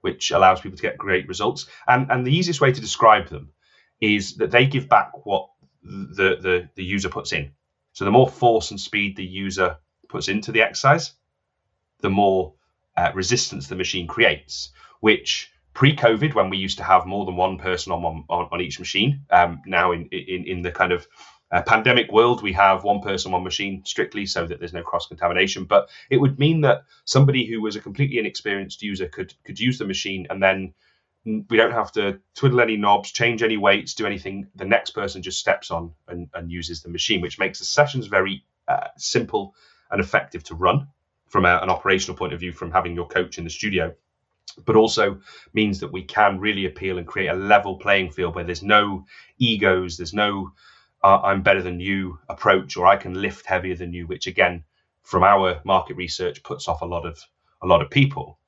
which 0.00 0.30
allows 0.30 0.60
people 0.60 0.76
to 0.76 0.82
get 0.82 0.98
great 0.98 1.28
results. 1.28 1.66
And 1.86 2.10
and 2.10 2.26
the 2.26 2.36
easiest 2.36 2.60
way 2.60 2.72
to 2.72 2.80
describe 2.80 3.28
them 3.28 3.52
is 4.00 4.36
that 4.36 4.50
they 4.50 4.66
give 4.66 4.88
back 4.88 5.26
what 5.26 5.48
the 5.82 6.36
the, 6.40 6.68
the 6.74 6.84
user 6.84 7.08
puts 7.08 7.32
in. 7.32 7.52
So 7.92 8.04
the 8.04 8.10
more 8.10 8.28
force 8.28 8.70
and 8.70 8.80
speed 8.80 9.16
the 9.16 9.24
user 9.24 9.78
puts 10.08 10.28
into 10.28 10.52
the 10.52 10.62
exercise, 10.62 11.12
the 12.00 12.10
more 12.10 12.54
uh, 12.96 13.10
resistance 13.14 13.66
the 13.66 13.76
machine 13.76 14.06
creates. 14.06 14.72
Which 15.00 15.50
pre-COVID, 15.74 16.34
when 16.34 16.50
we 16.50 16.58
used 16.58 16.78
to 16.78 16.84
have 16.84 17.06
more 17.06 17.24
than 17.24 17.36
one 17.36 17.58
person 17.58 17.92
on 17.92 18.02
one, 18.02 18.24
on, 18.28 18.48
on 18.50 18.60
each 18.60 18.78
machine, 18.78 19.20
um, 19.30 19.62
now 19.66 19.92
in, 19.92 20.06
in 20.10 20.44
in 20.46 20.62
the 20.62 20.72
kind 20.72 20.92
of 20.92 21.06
pandemic 21.50 22.12
world, 22.12 22.42
we 22.42 22.52
have 22.52 22.84
one 22.84 23.00
person, 23.00 23.32
one 23.32 23.44
machine 23.44 23.82
strictly 23.84 24.26
so 24.26 24.46
that 24.46 24.58
there's 24.58 24.72
no 24.72 24.82
cross 24.82 25.06
contamination. 25.06 25.64
But 25.64 25.88
it 26.10 26.18
would 26.18 26.38
mean 26.38 26.60
that 26.62 26.84
somebody 27.04 27.46
who 27.46 27.62
was 27.62 27.76
a 27.76 27.80
completely 27.80 28.18
inexperienced 28.18 28.82
user 28.82 29.08
could 29.08 29.34
could 29.44 29.58
use 29.58 29.78
the 29.78 29.86
machine 29.86 30.26
and 30.30 30.42
then 30.42 30.74
we 31.24 31.56
don't 31.56 31.72
have 31.72 31.92
to 31.92 32.20
twiddle 32.34 32.60
any 32.60 32.76
knobs, 32.76 33.10
change 33.10 33.42
any 33.42 33.56
weights, 33.56 33.94
do 33.94 34.06
anything. 34.06 34.48
The 34.54 34.64
next 34.64 34.90
person 34.90 35.22
just 35.22 35.38
steps 35.38 35.70
on 35.70 35.92
and, 36.06 36.28
and 36.32 36.50
uses 36.50 36.82
the 36.82 36.88
machine, 36.88 37.20
which 37.20 37.38
makes 37.38 37.58
the 37.58 37.64
sessions 37.64 38.06
very 38.06 38.44
uh, 38.66 38.88
simple 38.96 39.54
and 39.90 40.00
effective 40.00 40.44
to 40.44 40.54
run 40.54 40.88
from 41.28 41.44
a, 41.44 41.58
an 41.58 41.70
operational 41.70 42.16
point 42.16 42.32
of 42.32 42.40
view, 42.40 42.52
from 42.52 42.70
having 42.70 42.94
your 42.94 43.06
coach 43.06 43.38
in 43.38 43.44
the 43.44 43.50
studio. 43.50 43.94
But 44.64 44.76
also 44.76 45.20
means 45.52 45.80
that 45.80 45.92
we 45.92 46.02
can 46.02 46.40
really 46.40 46.64
appeal 46.64 46.98
and 46.98 47.06
create 47.06 47.28
a 47.28 47.34
level 47.34 47.76
playing 47.76 48.10
field 48.10 48.34
where 48.34 48.44
there's 48.44 48.62
no 48.62 49.04
egos, 49.38 49.96
there's 49.98 50.14
no 50.14 50.52
uh, 51.02 51.20
I'm 51.22 51.42
better 51.42 51.62
than 51.62 51.80
you 51.80 52.18
approach, 52.28 52.76
or 52.76 52.86
I 52.86 52.96
can 52.96 53.20
lift 53.20 53.46
heavier 53.46 53.76
than 53.76 53.92
you, 53.92 54.06
which 54.06 54.26
again, 54.26 54.64
from 55.02 55.22
our 55.22 55.60
market 55.64 55.96
research, 55.96 56.42
puts 56.42 56.68
off 56.68 56.82
a 56.82 56.86
lot 56.86 57.06
of 57.06 57.18
a 57.62 57.66
lot 57.66 57.82
of 57.82 57.90
people. 57.90 58.38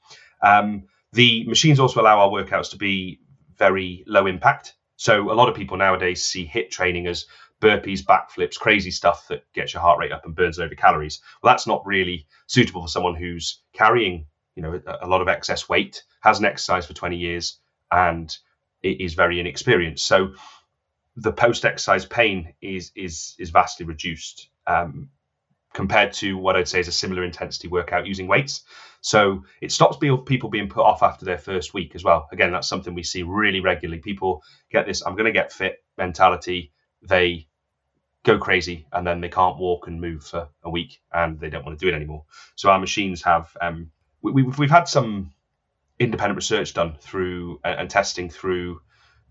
Um, 0.42 0.84
the 1.12 1.44
machines 1.46 1.80
also 1.80 2.00
allow 2.00 2.20
our 2.20 2.28
workouts 2.28 2.70
to 2.70 2.76
be 2.76 3.20
very 3.56 4.04
low 4.06 4.26
impact. 4.26 4.74
So 4.96 5.30
a 5.30 5.34
lot 5.34 5.48
of 5.48 5.54
people 5.54 5.76
nowadays 5.76 6.24
see 6.24 6.46
HIIT 6.46 6.70
training 6.70 7.06
as 7.06 7.26
burpees, 7.60 8.02
backflips, 8.02 8.58
crazy 8.58 8.90
stuff 8.90 9.28
that 9.28 9.44
gets 9.52 9.72
your 9.72 9.82
heart 9.82 9.98
rate 9.98 10.12
up 10.12 10.24
and 10.24 10.34
burns 10.34 10.58
over 10.58 10.74
calories. 10.74 11.20
Well, 11.42 11.52
that's 11.52 11.66
not 11.66 11.86
really 11.86 12.26
suitable 12.46 12.82
for 12.82 12.88
someone 12.88 13.14
who's 13.14 13.60
carrying, 13.72 14.26
you 14.54 14.62
know, 14.62 14.80
a, 14.86 15.06
a 15.06 15.08
lot 15.08 15.20
of 15.20 15.28
excess 15.28 15.68
weight, 15.68 16.02
hasn't 16.20 16.46
exercised 16.46 16.88
for 16.88 16.94
20 16.94 17.16
years, 17.16 17.58
and 17.92 18.34
is 18.82 19.14
very 19.14 19.40
inexperienced. 19.40 20.06
So 20.06 20.34
the 21.20 21.32
post-exercise 21.32 22.06
pain 22.06 22.54
is 22.62 22.92
is 22.96 23.34
is 23.38 23.50
vastly 23.50 23.84
reduced 23.84 24.48
um, 24.66 25.10
compared 25.74 26.12
to 26.14 26.38
what 26.38 26.56
I'd 26.56 26.68
say 26.68 26.80
is 26.80 26.88
a 26.88 26.92
similar 26.92 27.24
intensity 27.24 27.68
workout 27.68 28.06
using 28.06 28.26
weights. 28.26 28.62
So 29.02 29.44
it 29.60 29.70
stops 29.70 29.98
people 29.98 30.48
being 30.48 30.68
put 30.68 30.84
off 30.84 31.02
after 31.02 31.24
their 31.24 31.38
first 31.38 31.74
week 31.74 31.94
as 31.94 32.02
well. 32.02 32.28
Again, 32.32 32.52
that's 32.52 32.68
something 32.68 32.94
we 32.94 33.02
see 33.02 33.22
really 33.22 33.60
regularly. 33.60 34.00
People 34.00 34.42
get 34.70 34.86
this 34.86 35.02
"I'm 35.04 35.14
going 35.14 35.26
to 35.26 35.32
get 35.40 35.52
fit" 35.52 35.84
mentality. 35.98 36.72
They 37.02 37.46
go 38.22 38.38
crazy 38.38 38.86
and 38.92 39.06
then 39.06 39.20
they 39.20 39.28
can't 39.28 39.58
walk 39.58 39.86
and 39.86 40.00
move 40.00 40.24
for 40.24 40.48
a 40.62 40.70
week 40.70 41.00
and 41.12 41.38
they 41.40 41.48
don't 41.48 41.64
want 41.64 41.78
to 41.78 41.84
do 41.84 41.90
it 41.90 41.96
anymore. 41.96 42.24
So 42.54 42.70
our 42.70 42.78
machines 42.78 43.22
have 43.22 43.54
um, 43.60 43.90
we, 44.22 44.44
have 44.44 44.58
we've 44.58 44.70
had 44.70 44.88
some 44.88 45.32
independent 45.98 46.36
research 46.36 46.72
done 46.74 46.96
through 47.00 47.60
and 47.64 47.88
testing 47.90 48.30
through 48.30 48.80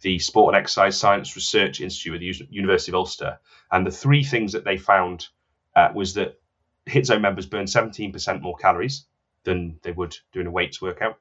the 0.01 0.19
Sport 0.19 0.55
and 0.55 0.61
Exercise 0.61 0.97
Science 0.97 1.35
Research 1.35 1.81
Institute 1.81 2.15
at 2.41 2.47
the 2.49 2.55
University 2.55 2.91
of 2.91 2.95
Ulster. 2.95 3.39
And 3.71 3.85
the 3.85 3.91
three 3.91 4.23
things 4.23 4.53
that 4.53 4.63
they 4.63 4.77
found 4.77 5.27
uh, 5.75 5.89
was 5.93 6.13
that 6.15 6.39
hit 6.85 7.05
Zone 7.05 7.21
members 7.21 7.45
burn 7.45 7.65
17% 7.65 8.41
more 8.41 8.55
calories 8.57 9.05
than 9.43 9.79
they 9.83 9.91
would 9.91 10.17
doing 10.33 10.47
a 10.47 10.51
weights 10.51 10.81
workout, 10.81 11.17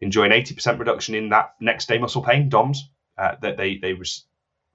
enjoy 0.00 0.24
an 0.24 0.32
80% 0.32 0.78
reduction 0.78 1.14
in 1.14 1.30
that 1.30 1.54
next 1.60 1.88
day 1.88 1.98
muscle 1.98 2.22
pain, 2.22 2.48
DOMS, 2.48 2.90
uh, 3.18 3.36
that 3.40 3.56
they, 3.56 3.76
they 3.78 3.94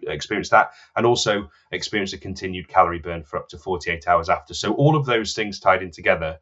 experience 0.08 0.50
that, 0.50 0.72
and 0.96 1.06
also 1.06 1.50
experience 1.72 2.14
a 2.14 2.18
continued 2.18 2.68
calorie 2.68 3.00
burn 3.00 3.24
for 3.24 3.38
up 3.38 3.50
to 3.50 3.58
48 3.58 4.08
hours 4.08 4.30
after. 4.30 4.54
So 4.54 4.74
all 4.74 4.96
of 4.96 5.06
those 5.06 5.34
things 5.34 5.60
tied 5.60 5.84
in 5.84 5.92
together 5.92 6.40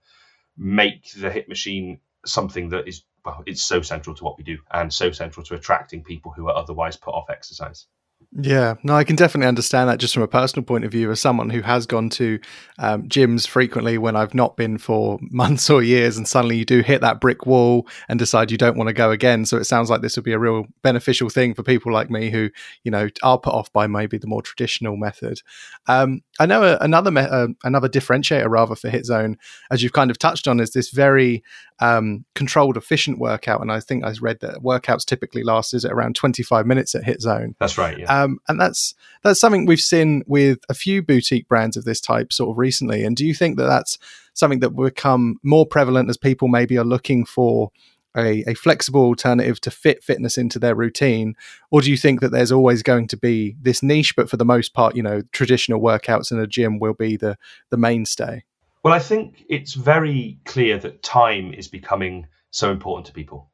make 0.57 1.11
the 1.13 1.29
hit 1.29 1.49
machine 1.49 1.99
something 2.25 2.69
that 2.69 2.87
is 2.87 3.03
it's 3.45 3.63
so 3.63 3.81
central 3.81 4.15
to 4.15 4.23
what 4.23 4.37
we 4.37 4.43
do 4.43 4.57
and 4.71 4.93
so 4.93 5.11
central 5.11 5.45
to 5.45 5.55
attracting 5.55 6.03
people 6.03 6.31
who 6.31 6.47
are 6.49 6.55
otherwise 6.55 6.97
put 6.97 7.13
off 7.13 7.29
exercise. 7.29 7.87
Yeah, 8.31 8.75
no, 8.83 8.93
I 8.93 9.05
can 9.05 9.15
definitely 9.15 9.47
understand 9.47 9.89
that 9.89 9.97
just 9.97 10.13
from 10.13 10.21
a 10.21 10.27
personal 10.27 10.63
point 10.63 10.85
of 10.85 10.91
view, 10.91 11.09
as 11.09 11.19
someone 11.19 11.49
who 11.49 11.61
has 11.61 11.87
gone 11.87 12.09
to 12.11 12.39
um, 12.77 13.09
gyms 13.09 13.47
frequently 13.47 13.97
when 13.97 14.15
I've 14.15 14.35
not 14.35 14.55
been 14.55 14.77
for 14.77 15.17
months 15.31 15.67
or 15.67 15.81
years, 15.81 16.15
and 16.15 16.27
suddenly 16.27 16.57
you 16.57 16.65
do 16.65 16.81
hit 16.81 17.01
that 17.01 17.19
brick 17.19 17.47
wall 17.47 17.87
and 18.07 18.19
decide 18.19 18.51
you 18.51 18.57
don't 18.57 18.77
want 18.77 18.87
to 18.87 18.93
go 18.93 19.09
again. 19.09 19.45
So 19.45 19.57
it 19.57 19.63
sounds 19.63 19.89
like 19.89 20.01
this 20.01 20.15
would 20.15 20.25
be 20.25 20.33
a 20.33 20.39
real 20.39 20.67
beneficial 20.83 21.29
thing 21.29 21.55
for 21.55 21.63
people 21.63 21.91
like 21.91 22.11
me 22.11 22.29
who, 22.29 22.51
you 22.83 22.91
know, 22.91 23.09
are 23.23 23.39
put 23.39 23.53
off 23.53 23.73
by 23.73 23.87
maybe 23.87 24.19
the 24.19 24.27
more 24.27 24.43
traditional 24.43 24.95
method. 24.95 25.41
Um, 25.87 26.21
I 26.39 26.45
know 26.45 26.63
a, 26.63 26.77
another 26.81 27.09
me- 27.09 27.21
uh, 27.21 27.47
another 27.63 27.89
differentiator 27.89 28.47
rather 28.47 28.75
for 28.75 28.89
Hit 28.89 29.07
Zone, 29.07 29.37
as 29.71 29.81
you've 29.81 29.93
kind 29.93 30.11
of 30.11 30.19
touched 30.19 30.47
on, 30.47 30.59
is 30.59 30.71
this 30.71 30.91
very 30.91 31.43
um, 31.79 32.25
controlled, 32.35 32.77
efficient 32.77 33.19
workout. 33.19 33.61
And 33.61 33.71
I 33.71 33.79
think 33.79 34.03
I 34.03 34.13
read 34.21 34.39
that 34.41 34.57
workouts 34.57 35.05
typically 35.05 35.43
last 35.43 35.73
is 35.73 35.85
around 35.85 36.15
25 36.15 36.65
minutes 36.65 36.93
at 36.93 37.03
Hit 37.03 37.21
Zone. 37.21 37.55
That's 37.59 37.77
right. 37.77 37.97
Yeah. 37.97 38.18
Um, 38.23 38.39
and 38.47 38.59
that's 38.59 38.93
that's 39.23 39.39
something 39.39 39.65
we've 39.65 39.79
seen 39.79 40.23
with 40.27 40.59
a 40.69 40.73
few 40.73 41.01
boutique 41.01 41.47
brands 41.47 41.77
of 41.77 41.85
this 41.85 42.01
type 42.01 42.31
sort 42.33 42.51
of 42.51 42.57
recently. 42.57 43.03
And 43.03 43.15
do 43.15 43.25
you 43.25 43.33
think 43.33 43.57
that 43.57 43.67
that's 43.67 43.97
something 44.33 44.59
that 44.59 44.73
will 44.73 44.89
become 44.89 45.37
more 45.43 45.65
prevalent 45.65 46.09
as 46.09 46.17
people 46.17 46.47
maybe 46.47 46.77
are 46.77 46.85
looking 46.85 47.25
for 47.25 47.71
a, 48.17 48.43
a, 48.47 48.53
flexible 48.55 49.01
alternative 49.01 49.61
to 49.61 49.71
fit 49.71 50.03
fitness 50.03 50.37
into 50.37 50.57
their 50.59 50.75
routine? 50.75 51.35
Or 51.69 51.81
do 51.81 51.91
you 51.91 51.97
think 51.97 52.21
that 52.21 52.31
there's 52.31 52.51
always 52.51 52.81
going 52.81 53.07
to 53.09 53.17
be 53.17 53.55
this 53.61 53.83
niche 53.83 54.15
but 54.15 54.29
for 54.29 54.37
the 54.37 54.45
most 54.45 54.73
part 54.73 54.95
you 54.95 55.03
know 55.03 55.21
traditional 55.31 55.81
workouts 55.81 56.31
in 56.31 56.39
a 56.39 56.47
gym 56.47 56.79
will 56.79 56.93
be 56.93 57.17
the 57.17 57.37
the 57.69 57.77
mainstay? 57.77 58.43
Well 58.83 58.93
i 58.93 58.99
think 58.99 59.45
it's 59.49 59.73
very 59.73 60.39
clear 60.45 60.77
that 60.79 61.03
time 61.03 61.53
is 61.53 61.67
becoming 61.67 62.27
so 62.51 62.71
important 62.71 63.05
to 63.07 63.13
people 63.13 63.48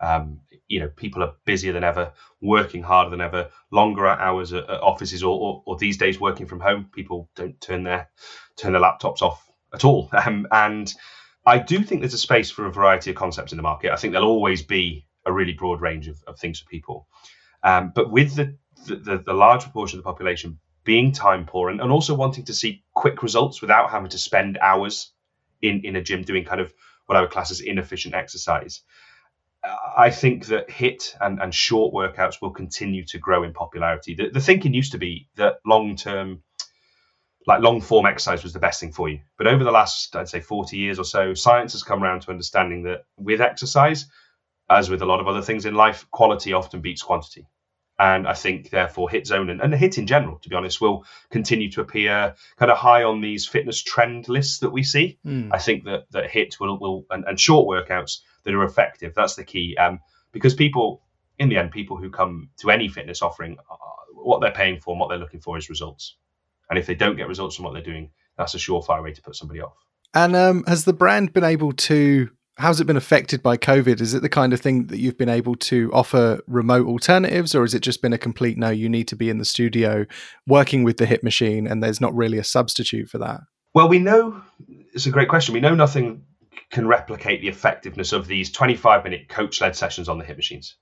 um, 0.00 0.40
you 0.68 0.80
know, 0.80 0.88
people 0.88 1.22
are 1.22 1.34
busier 1.44 1.72
than 1.72 1.84
ever, 1.84 2.12
working 2.40 2.82
harder 2.82 3.10
than 3.10 3.20
ever, 3.20 3.50
longer 3.70 4.06
hours 4.06 4.52
at, 4.52 4.68
at 4.68 4.80
offices, 4.80 5.22
or, 5.22 5.38
or, 5.38 5.62
or, 5.64 5.76
these 5.76 5.96
days 5.96 6.20
working 6.20 6.46
from 6.46 6.60
home. 6.60 6.88
People 6.92 7.30
don't 7.34 7.60
turn 7.60 7.84
their 7.84 8.08
turn 8.56 8.72
their 8.72 8.82
laptops 8.82 9.22
off 9.22 9.48
at 9.72 9.84
all. 9.84 10.10
Um, 10.26 10.46
and 10.50 10.92
I 11.46 11.58
do 11.58 11.82
think 11.82 12.00
there's 12.00 12.14
a 12.14 12.18
space 12.18 12.50
for 12.50 12.66
a 12.66 12.72
variety 12.72 13.10
of 13.10 13.16
concepts 13.16 13.52
in 13.52 13.56
the 13.56 13.62
market. 13.62 13.92
I 13.92 13.96
think 13.96 14.12
there'll 14.12 14.28
always 14.28 14.62
be 14.62 15.06
a 15.24 15.32
really 15.32 15.52
broad 15.52 15.80
range 15.80 16.08
of, 16.08 16.22
of 16.26 16.38
things 16.38 16.60
for 16.60 16.68
people. 16.68 17.06
Um, 17.62 17.92
but 17.94 18.10
with 18.10 18.34
the, 18.34 18.56
the, 18.86 19.22
the 19.24 19.32
large 19.32 19.62
proportion 19.62 19.98
of 19.98 20.04
the 20.04 20.10
population 20.10 20.58
being 20.84 21.12
time 21.12 21.46
poor 21.46 21.68
and, 21.68 21.80
and 21.80 21.90
also 21.92 22.14
wanting 22.14 22.44
to 22.46 22.54
see 22.54 22.84
quick 22.94 23.22
results 23.22 23.60
without 23.60 23.90
having 23.90 24.08
to 24.10 24.18
spend 24.18 24.58
hours 24.58 25.12
in, 25.62 25.82
in 25.84 25.96
a 25.96 26.02
gym 26.02 26.22
doing 26.22 26.44
kind 26.44 26.60
of 26.60 26.72
what 27.06 27.16
I 27.16 27.20
would 27.20 27.30
class 27.30 27.50
as 27.50 27.60
inefficient 27.60 28.14
exercise, 28.14 28.82
I 29.96 30.10
think 30.10 30.46
that 30.46 30.70
HIT 30.70 31.16
and, 31.20 31.40
and 31.40 31.54
short 31.54 31.94
workouts 31.94 32.40
will 32.40 32.50
continue 32.50 33.04
to 33.06 33.18
grow 33.18 33.42
in 33.42 33.52
popularity. 33.52 34.14
The, 34.14 34.30
the 34.30 34.40
thinking 34.40 34.74
used 34.74 34.92
to 34.92 34.98
be 34.98 35.28
that 35.36 35.56
long 35.64 35.96
term, 35.96 36.42
like 37.46 37.62
long 37.62 37.80
form 37.80 38.06
exercise 38.06 38.42
was 38.42 38.52
the 38.52 38.58
best 38.58 38.80
thing 38.80 38.92
for 38.92 39.08
you. 39.08 39.20
But 39.38 39.46
over 39.46 39.64
the 39.64 39.70
last, 39.70 40.14
I'd 40.14 40.28
say, 40.28 40.40
40 40.40 40.76
years 40.76 40.98
or 40.98 41.04
so, 41.04 41.34
science 41.34 41.72
has 41.72 41.82
come 41.82 42.02
around 42.02 42.22
to 42.22 42.30
understanding 42.30 42.82
that 42.84 43.04
with 43.16 43.40
exercise, 43.40 44.06
as 44.68 44.90
with 44.90 45.02
a 45.02 45.06
lot 45.06 45.20
of 45.20 45.28
other 45.28 45.42
things 45.42 45.64
in 45.64 45.74
life, 45.74 46.06
quality 46.10 46.52
often 46.52 46.80
beats 46.80 47.02
quantity. 47.02 47.46
And 47.98 48.28
I 48.28 48.34
think, 48.34 48.68
therefore, 48.68 49.08
Hit 49.08 49.26
Zone 49.26 49.48
and, 49.48 49.62
and 49.62 49.74
Hit 49.74 49.96
in 49.96 50.06
general, 50.06 50.38
to 50.40 50.50
be 50.50 50.54
honest, 50.54 50.82
will 50.82 51.06
continue 51.30 51.70
to 51.70 51.80
appear 51.80 52.34
kind 52.58 52.70
of 52.70 52.76
high 52.76 53.04
on 53.04 53.22
these 53.22 53.46
fitness 53.46 53.82
trend 53.82 54.28
lists 54.28 54.58
that 54.58 54.70
we 54.70 54.82
see. 54.82 55.18
Mm. 55.24 55.48
I 55.50 55.58
think 55.58 55.84
that 55.84 56.04
that 56.10 56.30
HIIT 56.30 56.60
will 56.60 56.78
will 56.78 57.06
and, 57.08 57.24
and 57.24 57.40
short 57.40 57.66
workouts 57.66 58.18
that 58.46 58.54
are 58.54 58.64
effective. 58.64 59.12
That's 59.14 59.34
the 59.34 59.44
key. 59.44 59.76
Um, 59.76 60.00
because 60.32 60.54
people, 60.54 61.02
in 61.38 61.50
the 61.50 61.58
end, 61.58 61.72
people 61.72 61.98
who 61.98 62.08
come 62.08 62.48
to 62.60 62.70
any 62.70 62.88
fitness 62.88 63.20
offering, 63.20 63.58
uh, 63.70 63.76
what 64.14 64.40
they're 64.40 64.52
paying 64.52 64.80
for 64.80 64.92
and 64.92 65.00
what 65.00 65.08
they're 65.08 65.18
looking 65.18 65.40
for 65.40 65.58
is 65.58 65.68
results. 65.68 66.16
And 66.70 66.78
if 66.78 66.86
they 66.86 66.94
don't 66.94 67.16
get 67.16 67.28
results 67.28 67.56
from 67.56 67.64
what 67.64 67.74
they're 67.74 67.82
doing, 67.82 68.10
that's 68.38 68.54
a 68.54 68.58
surefire 68.58 69.02
way 69.02 69.12
to 69.12 69.20
put 69.20 69.36
somebody 69.36 69.60
off. 69.60 69.76
And 70.14 70.34
um, 70.34 70.64
has 70.66 70.84
the 70.84 70.92
brand 70.92 71.32
been 71.32 71.44
able 71.44 71.72
to? 71.72 72.30
How's 72.58 72.80
it 72.80 72.86
been 72.86 72.96
affected 72.96 73.42
by 73.42 73.58
COVID? 73.58 74.00
Is 74.00 74.14
it 74.14 74.22
the 74.22 74.30
kind 74.30 74.54
of 74.54 74.60
thing 74.62 74.86
that 74.86 74.98
you've 74.98 75.18
been 75.18 75.28
able 75.28 75.56
to 75.56 75.90
offer 75.92 76.40
remote 76.46 76.86
alternatives, 76.86 77.54
or 77.54 77.62
has 77.62 77.74
it 77.74 77.80
just 77.80 78.00
been 78.00 78.14
a 78.14 78.18
complete 78.18 78.56
no? 78.56 78.70
You 78.70 78.88
need 78.88 79.08
to 79.08 79.16
be 79.16 79.28
in 79.28 79.36
the 79.36 79.44
studio 79.44 80.06
working 80.46 80.82
with 80.82 80.96
the 80.96 81.04
hit 81.04 81.22
machine, 81.22 81.66
and 81.66 81.82
there's 81.82 82.00
not 82.00 82.14
really 82.14 82.38
a 82.38 82.44
substitute 82.44 83.10
for 83.10 83.18
that. 83.18 83.40
Well, 83.74 83.88
we 83.88 83.98
know 83.98 84.40
it's 84.94 85.04
a 85.04 85.10
great 85.10 85.28
question. 85.28 85.52
We 85.52 85.60
know 85.60 85.74
nothing 85.74 86.24
can 86.70 86.86
replicate 86.86 87.40
the 87.40 87.48
effectiveness 87.48 88.12
of 88.12 88.26
these 88.26 88.50
25 88.52 89.04
minute 89.04 89.28
coach 89.28 89.60
led 89.60 89.76
sessions 89.76 90.08
on 90.08 90.18
the 90.18 90.24
hit 90.24 90.36
machines. 90.36 90.76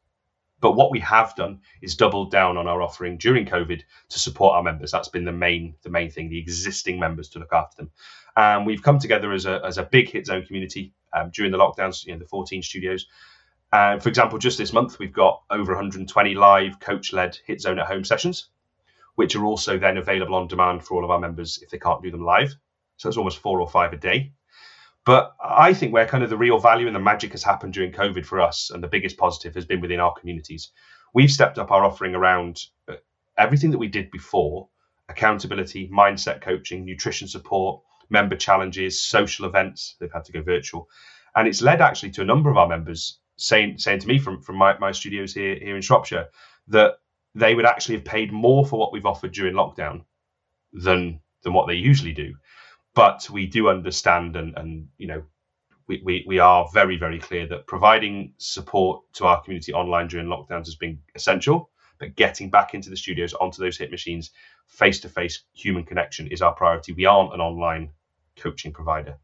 But 0.60 0.76
what 0.76 0.90
we 0.90 1.00
have 1.00 1.34
done 1.34 1.60
is 1.82 1.96
doubled 1.96 2.30
down 2.30 2.56
on 2.56 2.66
our 2.66 2.80
offering 2.80 3.18
during 3.18 3.44
COVID 3.44 3.82
to 4.08 4.18
support 4.18 4.54
our 4.54 4.62
members. 4.62 4.90
That's 4.90 5.08
been 5.08 5.24
the 5.24 5.32
main 5.32 5.74
the 5.82 5.90
main 5.90 6.10
thing, 6.10 6.30
the 6.30 6.38
existing 6.38 6.98
members 6.98 7.28
to 7.30 7.38
look 7.38 7.52
after 7.52 7.76
them. 7.76 7.90
And 8.36 8.64
we've 8.66 8.82
come 8.82 8.98
together 8.98 9.32
as 9.32 9.46
a, 9.46 9.60
as 9.64 9.78
a 9.78 9.82
big 9.82 10.10
hit 10.10 10.26
zone 10.26 10.46
community 10.46 10.94
um, 11.12 11.30
during 11.34 11.52
the 11.52 11.58
lockdowns, 11.58 12.06
you 12.06 12.12
know, 12.12 12.18
the 12.18 12.26
14 12.26 12.62
studios. 12.62 13.06
And 13.72 14.02
for 14.02 14.08
example, 14.08 14.38
just 14.38 14.56
this 14.56 14.72
month, 14.72 14.98
we've 14.98 15.12
got 15.12 15.42
over 15.50 15.72
120 15.72 16.34
live 16.34 16.80
coach 16.80 17.12
led 17.12 17.38
hit 17.46 17.60
zone 17.60 17.78
at 17.78 17.86
home 17.86 18.04
sessions, 18.04 18.48
which 19.16 19.36
are 19.36 19.44
also 19.44 19.78
then 19.78 19.98
available 19.98 20.36
on 20.36 20.48
demand 20.48 20.84
for 20.84 20.94
all 20.94 21.04
of 21.04 21.10
our 21.10 21.20
members 21.20 21.58
if 21.62 21.70
they 21.70 21.78
can't 21.78 22.02
do 22.02 22.10
them 22.10 22.24
live. 22.24 22.54
So 22.96 23.08
it's 23.08 23.18
almost 23.18 23.38
four 23.38 23.60
or 23.60 23.68
five 23.68 23.92
a 23.92 23.96
day. 23.96 24.32
But 25.04 25.34
I 25.42 25.74
think 25.74 25.92
where 25.92 26.06
kind 26.06 26.24
of 26.24 26.30
the 26.30 26.36
real 26.36 26.58
value 26.58 26.86
and 26.86 26.96
the 26.96 27.00
magic 27.00 27.32
has 27.32 27.42
happened 27.42 27.74
during 27.74 27.92
COVID 27.92 28.24
for 28.24 28.40
us, 28.40 28.70
and 28.70 28.82
the 28.82 28.88
biggest 28.88 29.18
positive 29.18 29.54
has 29.54 29.66
been 29.66 29.80
within 29.80 30.00
our 30.00 30.14
communities. 30.14 30.70
We've 31.12 31.30
stepped 31.30 31.58
up 31.58 31.70
our 31.70 31.84
offering 31.84 32.14
around 32.14 32.60
uh, 32.88 32.94
everything 33.36 33.70
that 33.72 33.78
we 33.78 33.88
did 33.88 34.10
before 34.10 34.68
accountability, 35.08 35.88
mindset 35.88 36.40
coaching, 36.40 36.84
nutrition 36.84 37.28
support, 37.28 37.82
member 38.08 38.36
challenges, 38.36 39.00
social 39.00 39.46
events. 39.46 39.96
They've 40.00 40.12
had 40.12 40.24
to 40.24 40.32
go 40.32 40.42
virtual. 40.42 40.88
And 41.36 41.46
it's 41.46 41.60
led 41.60 41.82
actually 41.82 42.12
to 42.12 42.22
a 42.22 42.26
number 42.26 42.50
of 42.50 42.56
our 42.56 42.68
members 42.68 43.18
saying 43.36 43.78
saying 43.78 44.00
to 44.00 44.08
me 44.08 44.18
from, 44.18 44.40
from 44.40 44.56
my, 44.56 44.78
my 44.78 44.92
studios 44.92 45.34
here, 45.34 45.56
here 45.56 45.76
in 45.76 45.82
Shropshire 45.82 46.28
that 46.68 46.94
they 47.34 47.54
would 47.54 47.66
actually 47.66 47.96
have 47.96 48.04
paid 48.04 48.32
more 48.32 48.64
for 48.64 48.78
what 48.78 48.92
we've 48.92 49.06
offered 49.06 49.32
during 49.32 49.54
lockdown 49.54 50.04
than 50.72 51.20
than 51.42 51.52
what 51.52 51.66
they 51.66 51.74
usually 51.74 52.12
do 52.12 52.34
but 52.94 53.28
we 53.30 53.46
do 53.46 53.68
understand 53.68 54.36
and 54.36 54.56
and 54.56 54.88
you 54.98 55.06
know 55.06 55.22
we, 55.86 56.00
we, 56.02 56.24
we 56.26 56.38
are 56.38 56.66
very 56.72 56.96
very 56.96 57.18
clear 57.18 57.46
that 57.46 57.66
providing 57.66 58.32
support 58.38 59.02
to 59.12 59.26
our 59.26 59.42
community 59.42 59.72
online 59.72 60.08
during 60.08 60.26
lockdowns 60.26 60.66
has 60.66 60.76
been 60.76 60.98
essential 61.14 61.70
but 61.98 62.16
getting 62.16 62.50
back 62.50 62.74
into 62.74 62.90
the 62.90 62.96
studios 62.96 63.34
onto 63.34 63.62
those 63.62 63.78
hit 63.78 63.90
machines 63.90 64.30
face 64.66 65.00
to 65.00 65.08
face 65.08 65.44
human 65.52 65.84
connection 65.84 66.26
is 66.28 66.42
our 66.42 66.52
priority. 66.52 66.92
We 66.92 67.06
aren't 67.06 67.34
an 67.34 67.40
online 67.40 67.90
coaching 68.36 68.72
provider. 68.72 69.16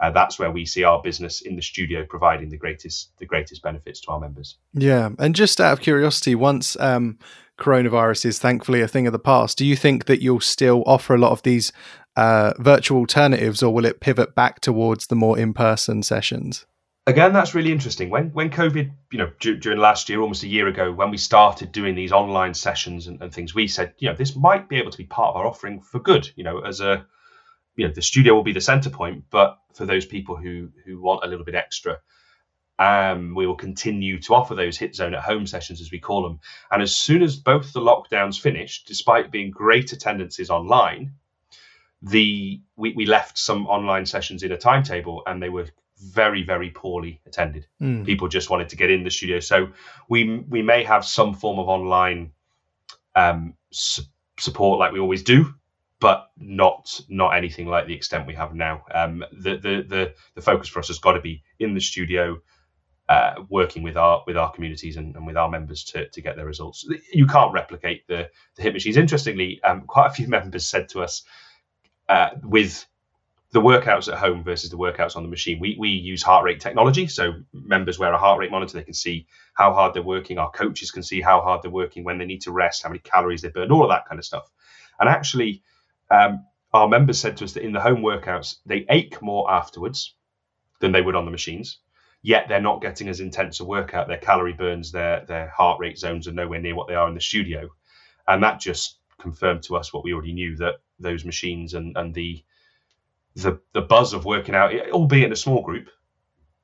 Uh, 0.00 0.10
that's 0.10 0.38
where 0.38 0.52
we 0.52 0.64
see 0.64 0.84
our 0.84 1.02
business 1.02 1.40
in 1.40 1.56
the 1.56 1.62
studio 1.62 2.06
providing 2.08 2.48
the 2.48 2.56
greatest 2.56 3.10
the 3.18 3.26
greatest 3.26 3.62
benefits 3.62 4.00
to 4.02 4.10
our 4.10 4.20
members. 4.20 4.56
Yeah 4.72 5.10
and 5.18 5.34
just 5.34 5.60
out 5.60 5.72
of 5.72 5.80
curiosity 5.80 6.36
once 6.36 6.78
um, 6.78 7.18
coronavirus 7.58 8.26
is 8.26 8.38
thankfully 8.38 8.80
a 8.80 8.86
thing 8.86 9.08
of 9.08 9.12
the 9.12 9.18
past 9.18 9.58
do 9.58 9.66
you 9.66 9.74
think 9.74 10.04
that 10.04 10.22
you'll 10.22 10.38
still 10.38 10.84
offer 10.86 11.16
a 11.16 11.18
lot 11.18 11.32
of 11.32 11.42
these 11.42 11.72
uh, 12.18 12.52
virtual 12.58 12.98
alternatives, 12.98 13.62
or 13.62 13.72
will 13.72 13.84
it 13.84 14.00
pivot 14.00 14.34
back 14.34 14.58
towards 14.60 15.06
the 15.06 15.14
more 15.14 15.38
in-person 15.38 16.02
sessions? 16.02 16.66
Again, 17.06 17.32
that's 17.32 17.54
really 17.54 17.70
interesting. 17.70 18.10
When 18.10 18.30
when 18.32 18.50
COVID, 18.50 18.90
you 19.12 19.18
know, 19.18 19.30
d- 19.38 19.56
during 19.56 19.78
last 19.78 20.08
year, 20.08 20.20
almost 20.20 20.42
a 20.42 20.48
year 20.48 20.66
ago, 20.66 20.92
when 20.92 21.10
we 21.10 21.16
started 21.16 21.70
doing 21.70 21.94
these 21.94 22.10
online 22.10 22.54
sessions 22.54 23.06
and, 23.06 23.22
and 23.22 23.32
things, 23.32 23.54
we 23.54 23.68
said, 23.68 23.94
you 23.98 24.08
know, 24.08 24.16
this 24.16 24.34
might 24.34 24.68
be 24.68 24.78
able 24.78 24.90
to 24.90 24.98
be 24.98 25.04
part 25.04 25.30
of 25.30 25.36
our 25.36 25.46
offering 25.46 25.80
for 25.80 26.00
good. 26.00 26.28
You 26.34 26.42
know, 26.42 26.58
as 26.58 26.80
a 26.80 27.06
you 27.76 27.86
know, 27.86 27.94
the 27.94 28.02
studio 28.02 28.34
will 28.34 28.42
be 28.42 28.52
the 28.52 28.60
center 28.60 28.90
point, 28.90 29.24
but 29.30 29.56
for 29.72 29.86
those 29.86 30.04
people 30.04 30.34
who 30.34 30.70
who 30.84 31.00
want 31.00 31.22
a 31.22 31.28
little 31.28 31.44
bit 31.44 31.54
extra, 31.54 31.98
um, 32.80 33.32
we 33.36 33.46
will 33.46 33.54
continue 33.54 34.18
to 34.22 34.34
offer 34.34 34.56
those 34.56 34.76
hit 34.76 34.96
zone 34.96 35.14
at 35.14 35.22
home 35.22 35.46
sessions 35.46 35.80
as 35.80 35.92
we 35.92 36.00
call 36.00 36.24
them. 36.24 36.40
And 36.68 36.82
as 36.82 36.96
soon 36.96 37.22
as 37.22 37.36
both 37.36 37.72
the 37.72 37.80
lockdowns 37.80 38.40
finished, 38.40 38.88
despite 38.88 39.30
being 39.30 39.52
great 39.52 39.92
attendances 39.92 40.50
online, 40.50 41.12
the 42.02 42.60
we, 42.76 42.92
we 42.94 43.06
left 43.06 43.38
some 43.38 43.66
online 43.66 44.06
sessions 44.06 44.42
in 44.42 44.52
a 44.52 44.56
timetable 44.56 45.22
and 45.26 45.42
they 45.42 45.48
were 45.48 45.66
very 46.00 46.44
very 46.44 46.70
poorly 46.70 47.20
attended 47.26 47.66
mm. 47.82 48.06
people 48.06 48.28
just 48.28 48.50
wanted 48.50 48.68
to 48.68 48.76
get 48.76 48.90
in 48.90 49.02
the 49.02 49.10
studio 49.10 49.40
so 49.40 49.68
we 50.08 50.38
we 50.48 50.62
may 50.62 50.84
have 50.84 51.04
some 51.04 51.34
form 51.34 51.58
of 51.58 51.68
online 51.68 52.30
um, 53.16 53.54
su- 53.72 54.02
support 54.38 54.78
like 54.78 54.92
we 54.92 55.00
always 55.00 55.24
do 55.24 55.52
but 55.98 56.30
not 56.36 57.00
not 57.08 57.30
anything 57.30 57.66
like 57.66 57.88
the 57.88 57.94
extent 57.94 58.28
we 58.28 58.34
have 58.34 58.54
now 58.54 58.84
um, 58.94 59.24
the, 59.32 59.56
the 59.56 59.84
the 59.88 60.14
the 60.36 60.42
focus 60.42 60.68
for 60.68 60.78
us 60.78 60.86
has 60.86 61.00
got 61.00 61.12
to 61.12 61.20
be 61.20 61.42
in 61.58 61.74
the 61.74 61.80
studio 61.80 62.40
uh, 63.08 63.42
working 63.48 63.82
with 63.82 63.96
our 63.96 64.22
with 64.26 64.36
our 64.36 64.52
communities 64.52 64.96
and, 64.96 65.16
and, 65.16 65.26
with 65.26 65.36
our 65.36 65.48
members 65.48 65.82
to, 65.82 66.06
to 66.10 66.20
get 66.20 66.36
their 66.36 66.44
results. 66.44 66.86
You 67.12 67.26
can't 67.26 67.52
replicate 67.52 68.06
the 68.06 68.30
the 68.56 68.62
hit 68.62 68.74
machines. 68.74 68.98
Interestingly, 68.98 69.62
um, 69.62 69.82
quite 69.86 70.08
a 70.08 70.10
few 70.10 70.28
members 70.38 70.66
said 70.66 70.90
to 70.90 71.02
us, 71.02 71.24
uh, 72.08 72.30
with 72.42 72.86
the 73.52 73.60
workouts 73.60 74.12
at 74.12 74.18
home 74.18 74.44
versus 74.44 74.70
the 74.70 74.76
workouts 74.76 75.16
on 75.16 75.22
the 75.22 75.28
machine. 75.28 75.58
We, 75.58 75.76
we 75.78 75.88
use 75.88 76.22
heart 76.22 76.44
rate 76.44 76.60
technology. 76.60 77.06
So 77.06 77.32
members 77.52 77.98
wear 77.98 78.12
a 78.12 78.18
heart 78.18 78.38
rate 78.38 78.50
monitor. 78.50 78.76
They 78.76 78.84
can 78.84 78.94
see 78.94 79.26
how 79.54 79.72
hard 79.72 79.94
they're 79.94 80.02
working. 80.02 80.38
Our 80.38 80.50
coaches 80.50 80.90
can 80.90 81.02
see 81.02 81.20
how 81.20 81.40
hard 81.40 81.62
they're 81.62 81.70
working, 81.70 82.04
when 82.04 82.18
they 82.18 82.26
need 82.26 82.42
to 82.42 82.52
rest, 82.52 82.82
how 82.82 82.90
many 82.90 83.00
calories 83.00 83.42
they 83.42 83.48
burn, 83.48 83.72
all 83.72 83.84
of 83.84 83.90
that 83.90 84.06
kind 84.06 84.18
of 84.18 84.24
stuff. 84.24 84.50
And 85.00 85.08
actually, 85.08 85.62
um, 86.10 86.44
our 86.74 86.88
members 86.88 87.18
said 87.18 87.38
to 87.38 87.44
us 87.44 87.54
that 87.54 87.64
in 87.64 87.72
the 87.72 87.80
home 87.80 88.02
workouts, 88.02 88.56
they 88.66 88.84
ache 88.90 89.22
more 89.22 89.50
afterwards 89.50 90.14
than 90.80 90.92
they 90.92 91.00
would 91.00 91.16
on 91.16 91.24
the 91.24 91.30
machines. 91.30 91.78
Yet 92.20 92.48
they're 92.48 92.60
not 92.60 92.82
getting 92.82 93.08
as 93.08 93.20
intense 93.20 93.60
a 93.60 93.64
workout. 93.64 94.08
Their 94.08 94.18
calorie 94.18 94.52
burns, 94.52 94.92
their 94.92 95.24
their 95.24 95.48
heart 95.48 95.78
rate 95.80 95.98
zones 95.98 96.26
are 96.26 96.32
nowhere 96.32 96.60
near 96.60 96.74
what 96.74 96.88
they 96.88 96.96
are 96.96 97.08
in 97.08 97.14
the 97.14 97.20
studio, 97.20 97.68
and 98.26 98.42
that 98.42 98.60
just 98.60 98.98
confirmed 99.18 99.62
to 99.64 99.76
us 99.76 99.92
what 99.92 100.04
we 100.04 100.12
already 100.12 100.32
knew 100.32 100.56
that 100.56 100.74
those 100.98 101.24
machines 101.24 101.74
and 101.74 101.96
and 101.96 102.14
the 102.14 102.44
the 103.36 103.60
the 103.72 103.82
buzz 103.82 104.12
of 104.12 104.24
working 104.24 104.54
out, 104.54 104.72
albeit 104.90 105.26
in 105.26 105.32
a 105.32 105.36
small 105.36 105.62
group, 105.62 105.88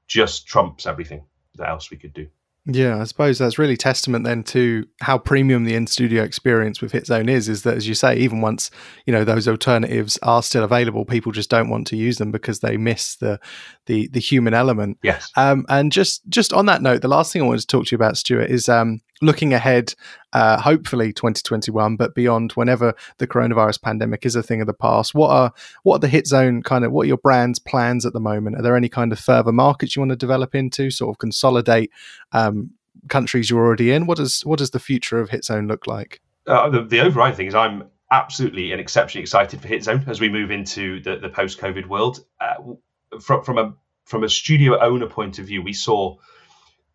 just 0.06 0.46
trumps 0.46 0.86
everything 0.86 1.24
that 1.56 1.68
else 1.68 1.90
we 1.90 1.96
could 1.96 2.12
do. 2.12 2.28
Yeah, 2.66 2.98
I 2.98 3.04
suppose 3.04 3.36
that's 3.36 3.58
really 3.58 3.76
testament 3.76 4.24
then 4.24 4.42
to 4.44 4.86
how 5.02 5.18
premium 5.18 5.64
the 5.64 5.74
in 5.74 5.86
studio 5.86 6.22
experience 6.22 6.80
with 6.80 6.92
HitZone 6.92 7.28
is. 7.28 7.46
Is 7.46 7.62
that, 7.64 7.76
as 7.76 7.86
you 7.86 7.94
say, 7.94 8.16
even 8.16 8.40
once 8.40 8.70
you 9.04 9.12
know 9.12 9.22
those 9.22 9.46
alternatives 9.46 10.18
are 10.22 10.42
still 10.42 10.64
available, 10.64 11.04
people 11.04 11.30
just 11.30 11.50
don't 11.50 11.68
want 11.68 11.86
to 11.88 11.96
use 11.96 12.16
them 12.16 12.32
because 12.32 12.60
they 12.60 12.78
miss 12.78 13.16
the 13.16 13.38
the 13.84 14.08
the 14.08 14.20
human 14.20 14.54
element. 14.54 14.98
Yes. 15.02 15.30
Um, 15.36 15.66
and 15.68 15.92
just 15.92 16.26
just 16.30 16.54
on 16.54 16.64
that 16.66 16.80
note, 16.80 17.02
the 17.02 17.08
last 17.08 17.34
thing 17.34 17.42
I 17.42 17.44
wanted 17.44 17.60
to 17.60 17.66
talk 17.66 17.84
to 17.86 17.92
you 17.92 17.96
about, 17.96 18.16
Stuart, 18.16 18.50
is 18.50 18.66
um, 18.66 19.02
looking 19.24 19.52
ahead, 19.52 19.94
uh, 20.32 20.60
hopefully 20.60 21.12
2021, 21.12 21.96
but 21.96 22.14
beyond, 22.14 22.52
whenever 22.52 22.94
the 23.18 23.26
coronavirus 23.26 23.82
pandemic 23.82 24.26
is 24.26 24.36
a 24.36 24.42
thing 24.42 24.60
of 24.60 24.66
the 24.66 24.74
past, 24.74 25.14
what 25.14 25.30
are 25.30 25.52
what 25.82 25.96
are 25.96 26.00
the 26.00 26.08
hit 26.08 26.26
zone 26.26 26.62
kind 26.62 26.84
of 26.84 26.92
what 26.92 27.02
are 27.02 27.08
your 27.08 27.18
brand's 27.18 27.58
plans 27.58 28.04
at 28.06 28.12
the 28.12 28.20
moment? 28.20 28.56
Are 28.56 28.62
there 28.62 28.76
any 28.76 28.88
kind 28.88 29.12
of 29.12 29.18
further 29.18 29.52
markets 29.52 29.96
you 29.96 30.00
want 30.00 30.10
to 30.10 30.16
develop 30.16 30.54
into, 30.54 30.90
sort 30.90 31.14
of 31.14 31.18
consolidate 31.18 31.90
um, 32.32 32.70
countries 33.08 33.50
you're 33.50 33.64
already 33.64 33.92
in? 33.92 34.06
What 34.06 34.18
does 34.18 34.42
what 34.42 34.58
does 34.58 34.70
the 34.70 34.80
future 34.80 35.20
of 35.20 35.30
hit 35.30 35.44
zone 35.44 35.66
look 35.66 35.86
like? 35.86 36.20
Uh, 36.46 36.68
the, 36.68 36.82
the 36.82 37.00
overriding 37.00 37.36
thing 37.36 37.46
is 37.46 37.54
I'm 37.54 37.84
absolutely 38.10 38.72
and 38.72 38.80
exceptionally 38.80 39.22
excited 39.22 39.60
for 39.60 39.68
hit 39.68 39.84
zone 39.84 40.04
as 40.06 40.20
we 40.20 40.28
move 40.28 40.50
into 40.50 41.00
the, 41.00 41.16
the 41.16 41.28
post 41.28 41.58
COVID 41.58 41.86
world. 41.86 42.24
Uh, 42.40 42.74
from 43.20 43.42
from 43.44 43.58
a 43.58 43.74
from 44.04 44.24
a 44.24 44.28
studio 44.28 44.78
owner 44.80 45.08
point 45.08 45.38
of 45.38 45.46
view, 45.46 45.62
we 45.62 45.72
saw 45.72 46.16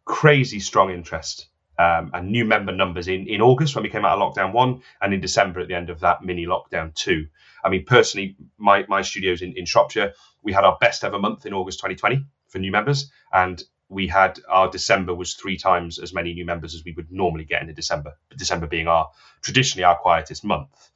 crazy 0.05 0.59
strong 0.59 0.91
interest 0.91 1.48
um, 1.79 2.11
and 2.13 2.29
new 2.29 2.45
member 2.45 2.73
numbers 2.73 3.07
in, 3.07 3.27
in 3.27 3.41
August 3.41 3.73
when 3.75 3.83
we 3.83 3.89
came 3.89 4.05
out 4.05 4.19
of 4.19 4.35
lockdown 4.35 4.51
one, 4.53 4.81
and 5.01 5.13
in 5.13 5.21
December 5.21 5.61
at 5.61 5.69
the 5.69 5.75
end 5.75 5.89
of 5.89 6.01
that 6.01 6.23
mini 6.23 6.45
lockdown 6.45 6.93
two. 6.93 7.27
I 7.63 7.69
mean, 7.69 7.85
personally, 7.85 8.35
my, 8.57 8.85
my 8.87 9.01
studios 9.01 9.41
in, 9.41 9.53
in 9.57 9.65
Shropshire, 9.65 10.13
we 10.43 10.53
had 10.53 10.65
our 10.65 10.77
best 10.79 11.03
ever 11.03 11.19
month 11.19 11.45
in 11.45 11.53
August 11.53 11.79
2020 11.79 12.25
for 12.49 12.59
new 12.59 12.71
members, 12.71 13.11
and 13.33 13.63
we 13.87 14.07
had 14.07 14.39
our 14.49 14.69
December 14.69 15.15
was 15.15 15.33
three 15.33 15.57
times 15.57 15.99
as 15.99 16.13
many 16.13 16.33
new 16.33 16.45
members 16.45 16.75
as 16.75 16.83
we 16.83 16.93
would 16.93 17.11
normally 17.11 17.45
get 17.45 17.63
in 17.63 17.69
a 17.69 17.73
December. 17.73 18.13
December 18.37 18.67
being 18.67 18.87
our 18.87 19.09
traditionally 19.41 19.83
our 19.83 19.97
quietest 19.97 20.43
month. 20.43 20.91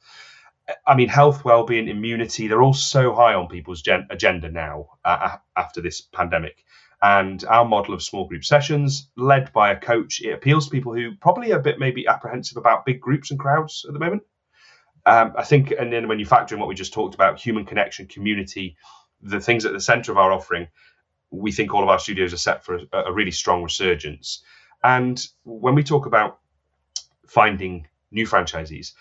I 0.86 0.94
mean, 0.94 1.08
health, 1.08 1.44
well-being, 1.44 1.88
immunity—they're 1.88 2.62
all 2.62 2.72
so 2.72 3.14
high 3.14 3.34
on 3.34 3.48
people's 3.48 3.82
gen- 3.82 4.06
agenda 4.10 4.50
now 4.50 4.86
uh, 5.04 5.36
after 5.56 5.82
this 5.82 6.00
pandemic. 6.00 6.64
And 7.02 7.44
our 7.44 7.64
model 7.64 7.94
of 7.94 8.02
small 8.02 8.26
group 8.26 8.44
sessions, 8.44 9.10
led 9.16 9.52
by 9.52 9.70
a 9.70 9.78
coach, 9.78 10.20
it 10.22 10.32
appeals 10.32 10.66
to 10.66 10.70
people 10.70 10.94
who 10.94 11.14
probably 11.16 11.52
are 11.52 11.58
a 11.58 11.62
bit 11.62 11.78
maybe 11.78 12.06
apprehensive 12.06 12.56
about 12.56 12.86
big 12.86 13.00
groups 13.00 13.30
and 13.30 13.38
crowds 13.38 13.84
at 13.86 13.92
the 13.92 13.98
moment. 13.98 14.22
Um, 15.06 15.34
I 15.36 15.44
think, 15.44 15.70
and 15.70 15.92
then 15.92 16.08
when 16.08 16.18
you 16.18 16.24
factor 16.24 16.54
in 16.54 16.60
what 16.60 16.68
we 16.68 16.74
just 16.74 16.94
talked 16.94 17.14
about, 17.14 17.38
human 17.38 17.66
connection, 17.66 18.06
community, 18.06 18.76
the 19.20 19.40
things 19.40 19.66
at 19.66 19.72
the 19.72 19.80
center 19.80 20.12
of 20.12 20.18
our 20.18 20.32
offering, 20.32 20.68
we 21.30 21.52
think 21.52 21.74
all 21.74 21.82
of 21.82 21.88
our 21.88 21.98
studios 21.98 22.32
are 22.32 22.38
set 22.38 22.64
for 22.64 22.76
a, 22.92 22.98
a 23.06 23.12
really 23.12 23.30
strong 23.30 23.62
resurgence. 23.62 24.42
And 24.82 25.22
when 25.44 25.74
we 25.74 25.82
talk 25.82 26.06
about 26.06 26.38
finding 27.26 27.88
new 28.10 28.26
franchisees, 28.26 28.92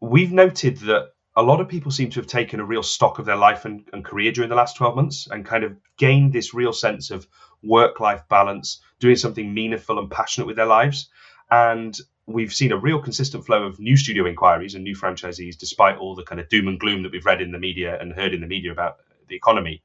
we've 0.00 0.32
noted 0.32 0.78
that 0.78 1.13
a 1.36 1.42
lot 1.42 1.60
of 1.60 1.68
people 1.68 1.90
seem 1.90 2.10
to 2.10 2.20
have 2.20 2.26
taken 2.26 2.60
a 2.60 2.64
real 2.64 2.82
stock 2.82 3.18
of 3.18 3.24
their 3.24 3.36
life 3.36 3.64
and, 3.64 3.88
and 3.92 4.04
career 4.04 4.30
during 4.30 4.50
the 4.50 4.56
last 4.56 4.76
12 4.76 4.94
months 4.94 5.28
and 5.30 5.44
kind 5.44 5.64
of 5.64 5.76
gained 5.96 6.32
this 6.32 6.54
real 6.54 6.72
sense 6.72 7.10
of 7.10 7.26
work 7.62 7.98
life 7.98 8.22
balance, 8.28 8.80
doing 9.00 9.16
something 9.16 9.52
meaningful 9.52 9.98
and 9.98 10.10
passionate 10.10 10.46
with 10.46 10.56
their 10.56 10.66
lives. 10.66 11.08
And 11.50 11.98
we've 12.26 12.54
seen 12.54 12.72
a 12.72 12.78
real 12.78 13.00
consistent 13.00 13.44
flow 13.44 13.64
of 13.64 13.80
new 13.80 13.96
studio 13.96 14.26
inquiries 14.26 14.74
and 14.74 14.84
new 14.84 14.94
franchisees, 14.94 15.58
despite 15.58 15.98
all 15.98 16.14
the 16.14 16.24
kind 16.24 16.40
of 16.40 16.48
doom 16.48 16.68
and 16.68 16.78
gloom 16.78 17.02
that 17.02 17.12
we've 17.12 17.26
read 17.26 17.42
in 17.42 17.52
the 17.52 17.58
media 17.58 17.98
and 18.00 18.12
heard 18.12 18.32
in 18.32 18.40
the 18.40 18.46
media 18.46 18.70
about 18.70 18.96
the 19.28 19.34
economy. 19.34 19.82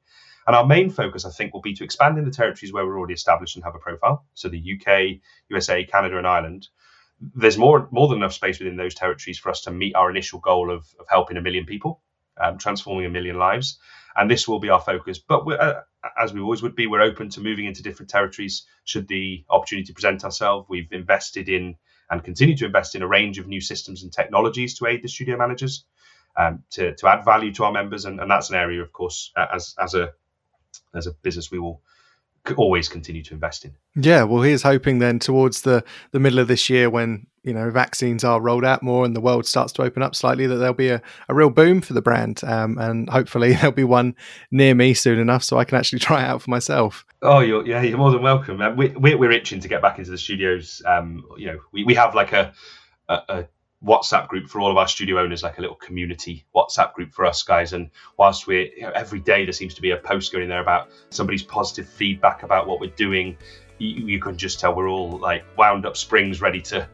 And 0.48 0.56
our 0.56 0.66
main 0.66 0.90
focus, 0.90 1.26
I 1.26 1.32
think, 1.32 1.54
will 1.54 1.62
be 1.62 1.76
to 1.76 1.84
expand 1.84 2.18
in 2.18 2.26
the 2.26 2.32
territories 2.32 2.74
where 2.74 2.86
we're 2.86 2.98
already 2.98 3.14
established 3.14 3.56
and 3.56 3.64
have 3.64 3.76
a 3.76 3.80
profile. 3.80 4.26
So 4.34 4.50
the 4.50 4.58
UK, 4.58 5.22
USA, 5.50 5.84
Canada, 5.84 6.18
and 6.18 6.28
Ireland. 6.28 6.70
There's 7.22 7.58
more 7.58 7.88
more 7.92 8.08
than 8.08 8.20
enough 8.20 8.34
space 8.34 8.60
within 8.60 8.78
those 8.78 8.96
territories 8.96 9.40
for 9.40 9.50
us 9.50 9.62
to 9.62 9.72
meet 9.72 9.96
our 9.96 10.10
initial 10.10 10.40
goal 10.40 10.72
of, 10.72 10.88
of 11.00 11.06
helping 11.10 11.38
a 11.38 11.42
million 11.42 11.66
people, 11.66 12.02
um, 12.42 12.58
transforming 12.58 13.06
a 13.06 13.10
million 13.10 13.38
lives. 13.38 13.80
And 14.16 14.30
this 14.30 14.48
will 14.48 14.60
be 14.60 14.70
our 14.70 14.82
focus. 14.82 15.20
But 15.20 15.48
uh, 15.48 15.82
as 16.22 16.34
we 16.34 16.42
always 16.42 16.62
would 16.62 16.76
be, 16.76 16.88
we're 16.88 17.02
open 17.02 17.30
to 17.30 17.42
moving 17.42 17.66
into 17.66 17.84
different 17.84 18.10
territories 18.10 18.66
should 18.86 19.08
the 19.08 19.46
opportunity 19.50 19.94
present 19.94 20.24
ourselves. 20.24 20.68
We've 20.70 20.92
invested 20.92 21.50
in 21.50 21.76
and 22.10 22.24
continue 22.24 22.58
to 22.58 22.66
invest 22.66 22.96
in 22.96 23.04
a 23.04 23.08
range 23.08 23.38
of 23.38 23.48
new 23.48 23.62
systems 23.62 24.04
and 24.04 24.12
technologies 24.12 24.78
to 24.80 24.88
aid 24.88 25.04
the 25.04 25.10
studio 25.10 25.38
managers. 25.38 25.86
Um, 26.38 26.64
to, 26.72 26.96
to 26.96 27.08
add 27.08 27.26
value 27.26 27.54
to 27.56 27.66
our 27.66 27.72
members, 27.72 28.06
and, 28.06 28.20
and 28.22 28.32
that's 28.32 28.50
an 28.50 28.56
area, 28.56 28.82
of 28.82 28.94
course, 28.94 29.34
as 29.36 29.76
as 29.82 29.96
a 29.96 30.14
as 30.96 31.08
a 31.08 31.12
business 31.24 31.52
we 31.52 31.60
will 31.60 31.82
always 32.58 32.90
continue 32.90 33.24
to 33.24 33.34
invest 33.34 33.66
in. 33.66 33.76
Yeah, 33.96 34.24
well, 34.24 34.42
here's 34.42 34.64
hoping 34.64 35.00
then 35.00 35.20
towards 35.20 35.62
the 35.62 35.84
the 36.12 36.20
middle 36.20 36.40
of 36.40 36.48
this 36.48 36.70
year 36.70 36.90
when 36.90 37.28
you 37.44 37.54
know 37.54 37.70
vaccines 37.70 38.24
are 38.24 38.42
rolled 38.42 38.66
out 38.66 38.84
more 38.84 39.06
and 39.06 39.16
the 39.16 39.22
world 39.22 39.46
starts 39.46 39.72
to 39.74 39.82
open 39.82 40.04
up 40.04 40.16
slightly 40.16 40.46
that 40.46 40.56
there'll 40.56 40.74
be 40.74 40.90
a, 40.90 41.02
a 41.30 41.34
real 41.34 41.50
boom 41.50 41.82
for 41.82 41.94
the 41.94 42.02
brand 42.02 42.42
um, 42.44 42.78
and 42.78 43.10
hopefully 43.10 43.54
there'll 43.54 43.72
be 43.72 43.84
one 43.84 44.16
near 44.52 44.76
me 44.76 44.94
soon 44.94 45.20
enough 45.20 45.44
so 45.44 45.58
i 45.58 45.64
can 45.64 45.78
actually 45.78 46.00
try 46.08 46.22
it 46.22 46.26
out 46.26 46.42
for 46.42 46.50
myself 46.50 47.06
oh 47.22 47.40
you're, 47.40 47.66
yeah 47.66 47.82
you're 47.82 47.98
more 47.98 48.12
than 48.12 48.22
welcome 48.22 48.60
we, 48.76 48.90
we're, 48.90 49.18
we're 49.18 49.32
itching 49.32 49.60
to 49.60 49.68
get 49.68 49.82
back 49.82 49.98
into 49.98 50.12
the 50.12 50.18
studios 50.18 50.82
um, 50.86 51.24
you 51.38 51.48
know 51.48 51.60
we, 51.72 51.84
we 51.84 51.94
have 51.94 52.14
like 52.14 52.34
a, 52.34 52.54
a, 53.08 53.22
a 53.30 53.48
WhatsApp 53.84 54.28
group 54.28 54.50
for 54.50 54.60
all 54.60 54.70
of 54.70 54.78
our 54.78 54.88
studio 54.88 55.20
owners, 55.20 55.44
like 55.44 55.58
a 55.58 55.62
little 55.62 55.76
community 55.76 56.46
WhatsApp 56.56 56.94
group 56.94 57.14
for 57.14 57.26
us 57.26 57.44
guys. 57.44 57.74
And 57.74 57.90
whilst 58.18 58.48
we're 58.48 58.68
you 58.76 58.82
know, 58.82 58.92
every 58.92 59.20
day 59.20 59.46
there 59.46 59.54
seems 59.54 59.74
to 59.76 59.82
be 59.82 59.92
a 59.92 59.98
post 59.98 60.34
going 60.34 60.50
there 60.50 60.62
about 60.62 60.90
somebody's 61.10 61.44
positive 61.44 61.88
feedback 61.88 62.44
about 62.44 62.68
what 62.68 62.80
we're 62.80 62.92
doing, 62.92 63.38
you, 63.78 64.06
you 64.06 64.20
can 64.20 64.38
just 64.38 64.60
tell 64.60 64.76
we're 64.76 64.90
all 64.90 65.18
like 65.18 65.44
wound 65.58 65.86
up 65.86 65.96
springs, 65.96 66.42
ready 66.42 66.62
to 66.62 66.88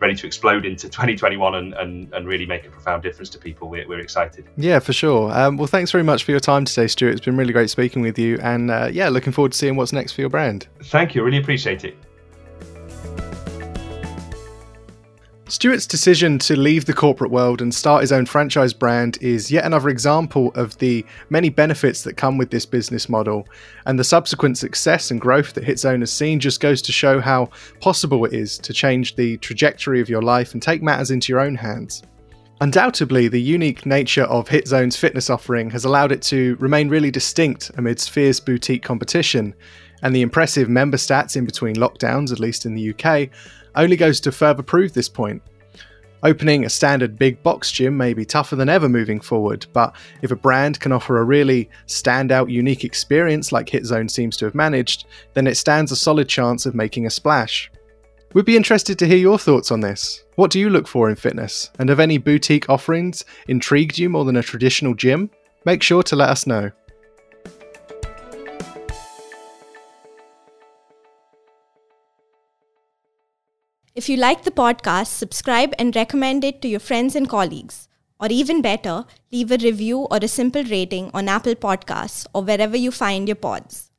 ready 0.00 0.16
to 0.16 0.26
explode 0.26 0.66
into 0.66 0.88
2021 0.90 1.54
and, 1.54 1.74
and, 1.74 2.12
and 2.12 2.26
really 2.26 2.44
make 2.44 2.66
a 2.66 2.70
profound 2.70 3.04
difference 3.04 3.30
to 3.30 3.38
people. 3.38 3.68
We're, 3.68 3.86
we're 3.86 4.00
excited. 4.00 4.48
Yeah, 4.56 4.80
for 4.80 4.92
sure. 4.92 5.32
Um, 5.32 5.56
well, 5.56 5.68
thanks 5.68 5.92
very 5.92 6.02
much 6.02 6.24
for 6.24 6.32
your 6.32 6.40
time 6.40 6.64
today, 6.64 6.88
Stuart. 6.88 7.12
It's 7.12 7.24
been 7.24 7.36
really 7.36 7.52
great 7.52 7.70
speaking 7.70 8.02
with 8.02 8.18
you. 8.18 8.36
And 8.42 8.70
uh, 8.70 8.88
yeah, 8.92 9.08
looking 9.08 9.32
forward 9.32 9.52
to 9.52 9.58
seeing 9.58 9.76
what's 9.76 9.92
next 9.92 10.12
for 10.12 10.20
your 10.20 10.30
brand. 10.30 10.66
Thank 10.84 11.14
you. 11.14 11.22
Really 11.22 11.38
appreciate 11.38 11.84
it. 11.84 11.96
Stuart's 15.52 15.86
decision 15.86 16.38
to 16.38 16.56
leave 16.56 16.86
the 16.86 16.94
corporate 16.94 17.30
world 17.30 17.60
and 17.60 17.74
start 17.74 18.00
his 18.00 18.10
own 18.10 18.24
franchise 18.24 18.72
brand 18.72 19.18
is 19.20 19.50
yet 19.50 19.66
another 19.66 19.90
example 19.90 20.50
of 20.54 20.78
the 20.78 21.04
many 21.28 21.50
benefits 21.50 22.04
that 22.04 22.16
come 22.16 22.38
with 22.38 22.48
this 22.50 22.64
business 22.64 23.06
model, 23.06 23.46
and 23.84 23.98
the 23.98 24.02
subsequent 24.02 24.56
success 24.56 25.10
and 25.10 25.20
growth 25.20 25.52
that 25.52 25.64
HitZone 25.64 26.00
has 26.00 26.10
seen 26.10 26.40
just 26.40 26.60
goes 26.60 26.80
to 26.80 26.90
show 26.90 27.20
how 27.20 27.50
possible 27.80 28.24
it 28.24 28.32
is 28.32 28.56
to 28.60 28.72
change 28.72 29.14
the 29.14 29.36
trajectory 29.36 30.00
of 30.00 30.08
your 30.08 30.22
life 30.22 30.54
and 30.54 30.62
take 30.62 30.82
matters 30.82 31.10
into 31.10 31.30
your 31.30 31.40
own 31.40 31.54
hands. 31.54 32.02
Undoubtedly, 32.62 33.28
the 33.28 33.38
unique 33.38 33.84
nature 33.84 34.24
of 34.24 34.48
HitZone's 34.48 34.96
fitness 34.96 35.28
offering 35.28 35.68
has 35.68 35.84
allowed 35.84 36.12
it 36.12 36.22
to 36.22 36.56
remain 36.60 36.88
really 36.88 37.10
distinct 37.10 37.70
amidst 37.76 38.10
fierce 38.10 38.40
boutique 38.40 38.82
competition, 38.82 39.52
and 40.02 40.16
the 40.16 40.22
impressive 40.22 40.70
member 40.70 40.96
stats 40.96 41.36
in 41.36 41.44
between 41.44 41.76
lockdowns, 41.76 42.32
at 42.32 42.40
least 42.40 42.64
in 42.64 42.74
the 42.74 42.94
UK, 42.94 43.28
only 43.76 43.96
goes 43.96 44.20
to 44.20 44.32
further 44.32 44.62
prove 44.62 44.92
this 44.92 45.08
point. 45.08 45.42
Opening 46.24 46.64
a 46.64 46.70
standard 46.70 47.18
big 47.18 47.42
box 47.42 47.72
gym 47.72 47.96
may 47.96 48.14
be 48.14 48.24
tougher 48.24 48.54
than 48.54 48.68
ever 48.68 48.88
moving 48.88 49.20
forward, 49.20 49.66
but 49.72 49.94
if 50.22 50.30
a 50.30 50.36
brand 50.36 50.78
can 50.78 50.92
offer 50.92 51.18
a 51.18 51.24
really 51.24 51.68
standout, 51.88 52.48
unique 52.48 52.84
experience 52.84 53.50
like 53.50 53.66
HitZone 53.66 54.08
seems 54.08 54.36
to 54.36 54.44
have 54.44 54.54
managed, 54.54 55.06
then 55.34 55.48
it 55.48 55.56
stands 55.56 55.90
a 55.90 55.96
solid 55.96 56.28
chance 56.28 56.64
of 56.64 56.76
making 56.76 57.06
a 57.06 57.10
splash. 57.10 57.72
We'd 58.34 58.44
be 58.44 58.56
interested 58.56 58.98
to 59.00 59.06
hear 59.06 59.18
your 59.18 59.38
thoughts 59.38 59.72
on 59.72 59.80
this. 59.80 60.24
What 60.36 60.52
do 60.52 60.60
you 60.60 60.70
look 60.70 60.86
for 60.86 61.10
in 61.10 61.16
fitness? 61.16 61.70
And 61.80 61.88
have 61.88 62.00
any 62.00 62.18
boutique 62.18 62.70
offerings 62.70 63.24
intrigued 63.48 63.98
you 63.98 64.08
more 64.08 64.24
than 64.24 64.36
a 64.36 64.42
traditional 64.42 64.94
gym? 64.94 65.28
Make 65.64 65.82
sure 65.82 66.04
to 66.04 66.16
let 66.16 66.30
us 66.30 66.46
know. 66.46 66.70
If 73.94 74.08
you 74.08 74.16
like 74.16 74.44
the 74.44 74.50
podcast, 74.50 75.08
subscribe 75.08 75.74
and 75.78 75.94
recommend 75.94 76.44
it 76.44 76.62
to 76.62 76.68
your 76.68 76.80
friends 76.80 77.14
and 77.14 77.28
colleagues. 77.28 77.88
Or 78.18 78.28
even 78.30 78.62
better, 78.62 79.04
leave 79.30 79.50
a 79.50 79.58
review 79.58 80.06
or 80.10 80.16
a 80.22 80.28
simple 80.28 80.64
rating 80.64 81.10
on 81.12 81.28
Apple 81.28 81.54
Podcasts 81.54 82.26
or 82.32 82.42
wherever 82.42 82.74
you 82.74 82.90
find 82.90 83.28
your 83.28 83.36
pods. 83.36 83.90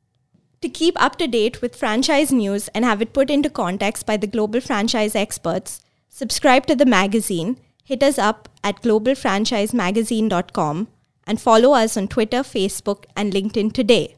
To 0.62 0.68
keep 0.68 1.00
up 1.00 1.14
to 1.18 1.28
date 1.28 1.62
with 1.62 1.76
franchise 1.76 2.32
news 2.32 2.66
and 2.68 2.84
have 2.84 3.00
it 3.02 3.12
put 3.12 3.30
into 3.30 3.48
context 3.48 4.04
by 4.04 4.16
the 4.16 4.26
global 4.26 4.60
franchise 4.60 5.14
experts, 5.14 5.80
subscribe 6.08 6.66
to 6.66 6.74
the 6.74 6.86
magazine, 6.86 7.60
hit 7.84 8.02
us 8.02 8.18
up 8.18 8.48
at 8.64 8.82
globalfranchisemagazine.com, 8.82 10.88
and 11.26 11.40
follow 11.40 11.72
us 11.72 11.96
on 11.96 12.08
Twitter, 12.08 12.38
Facebook, 12.38 13.04
and 13.14 13.32
LinkedIn 13.32 13.72
today. 13.72 14.16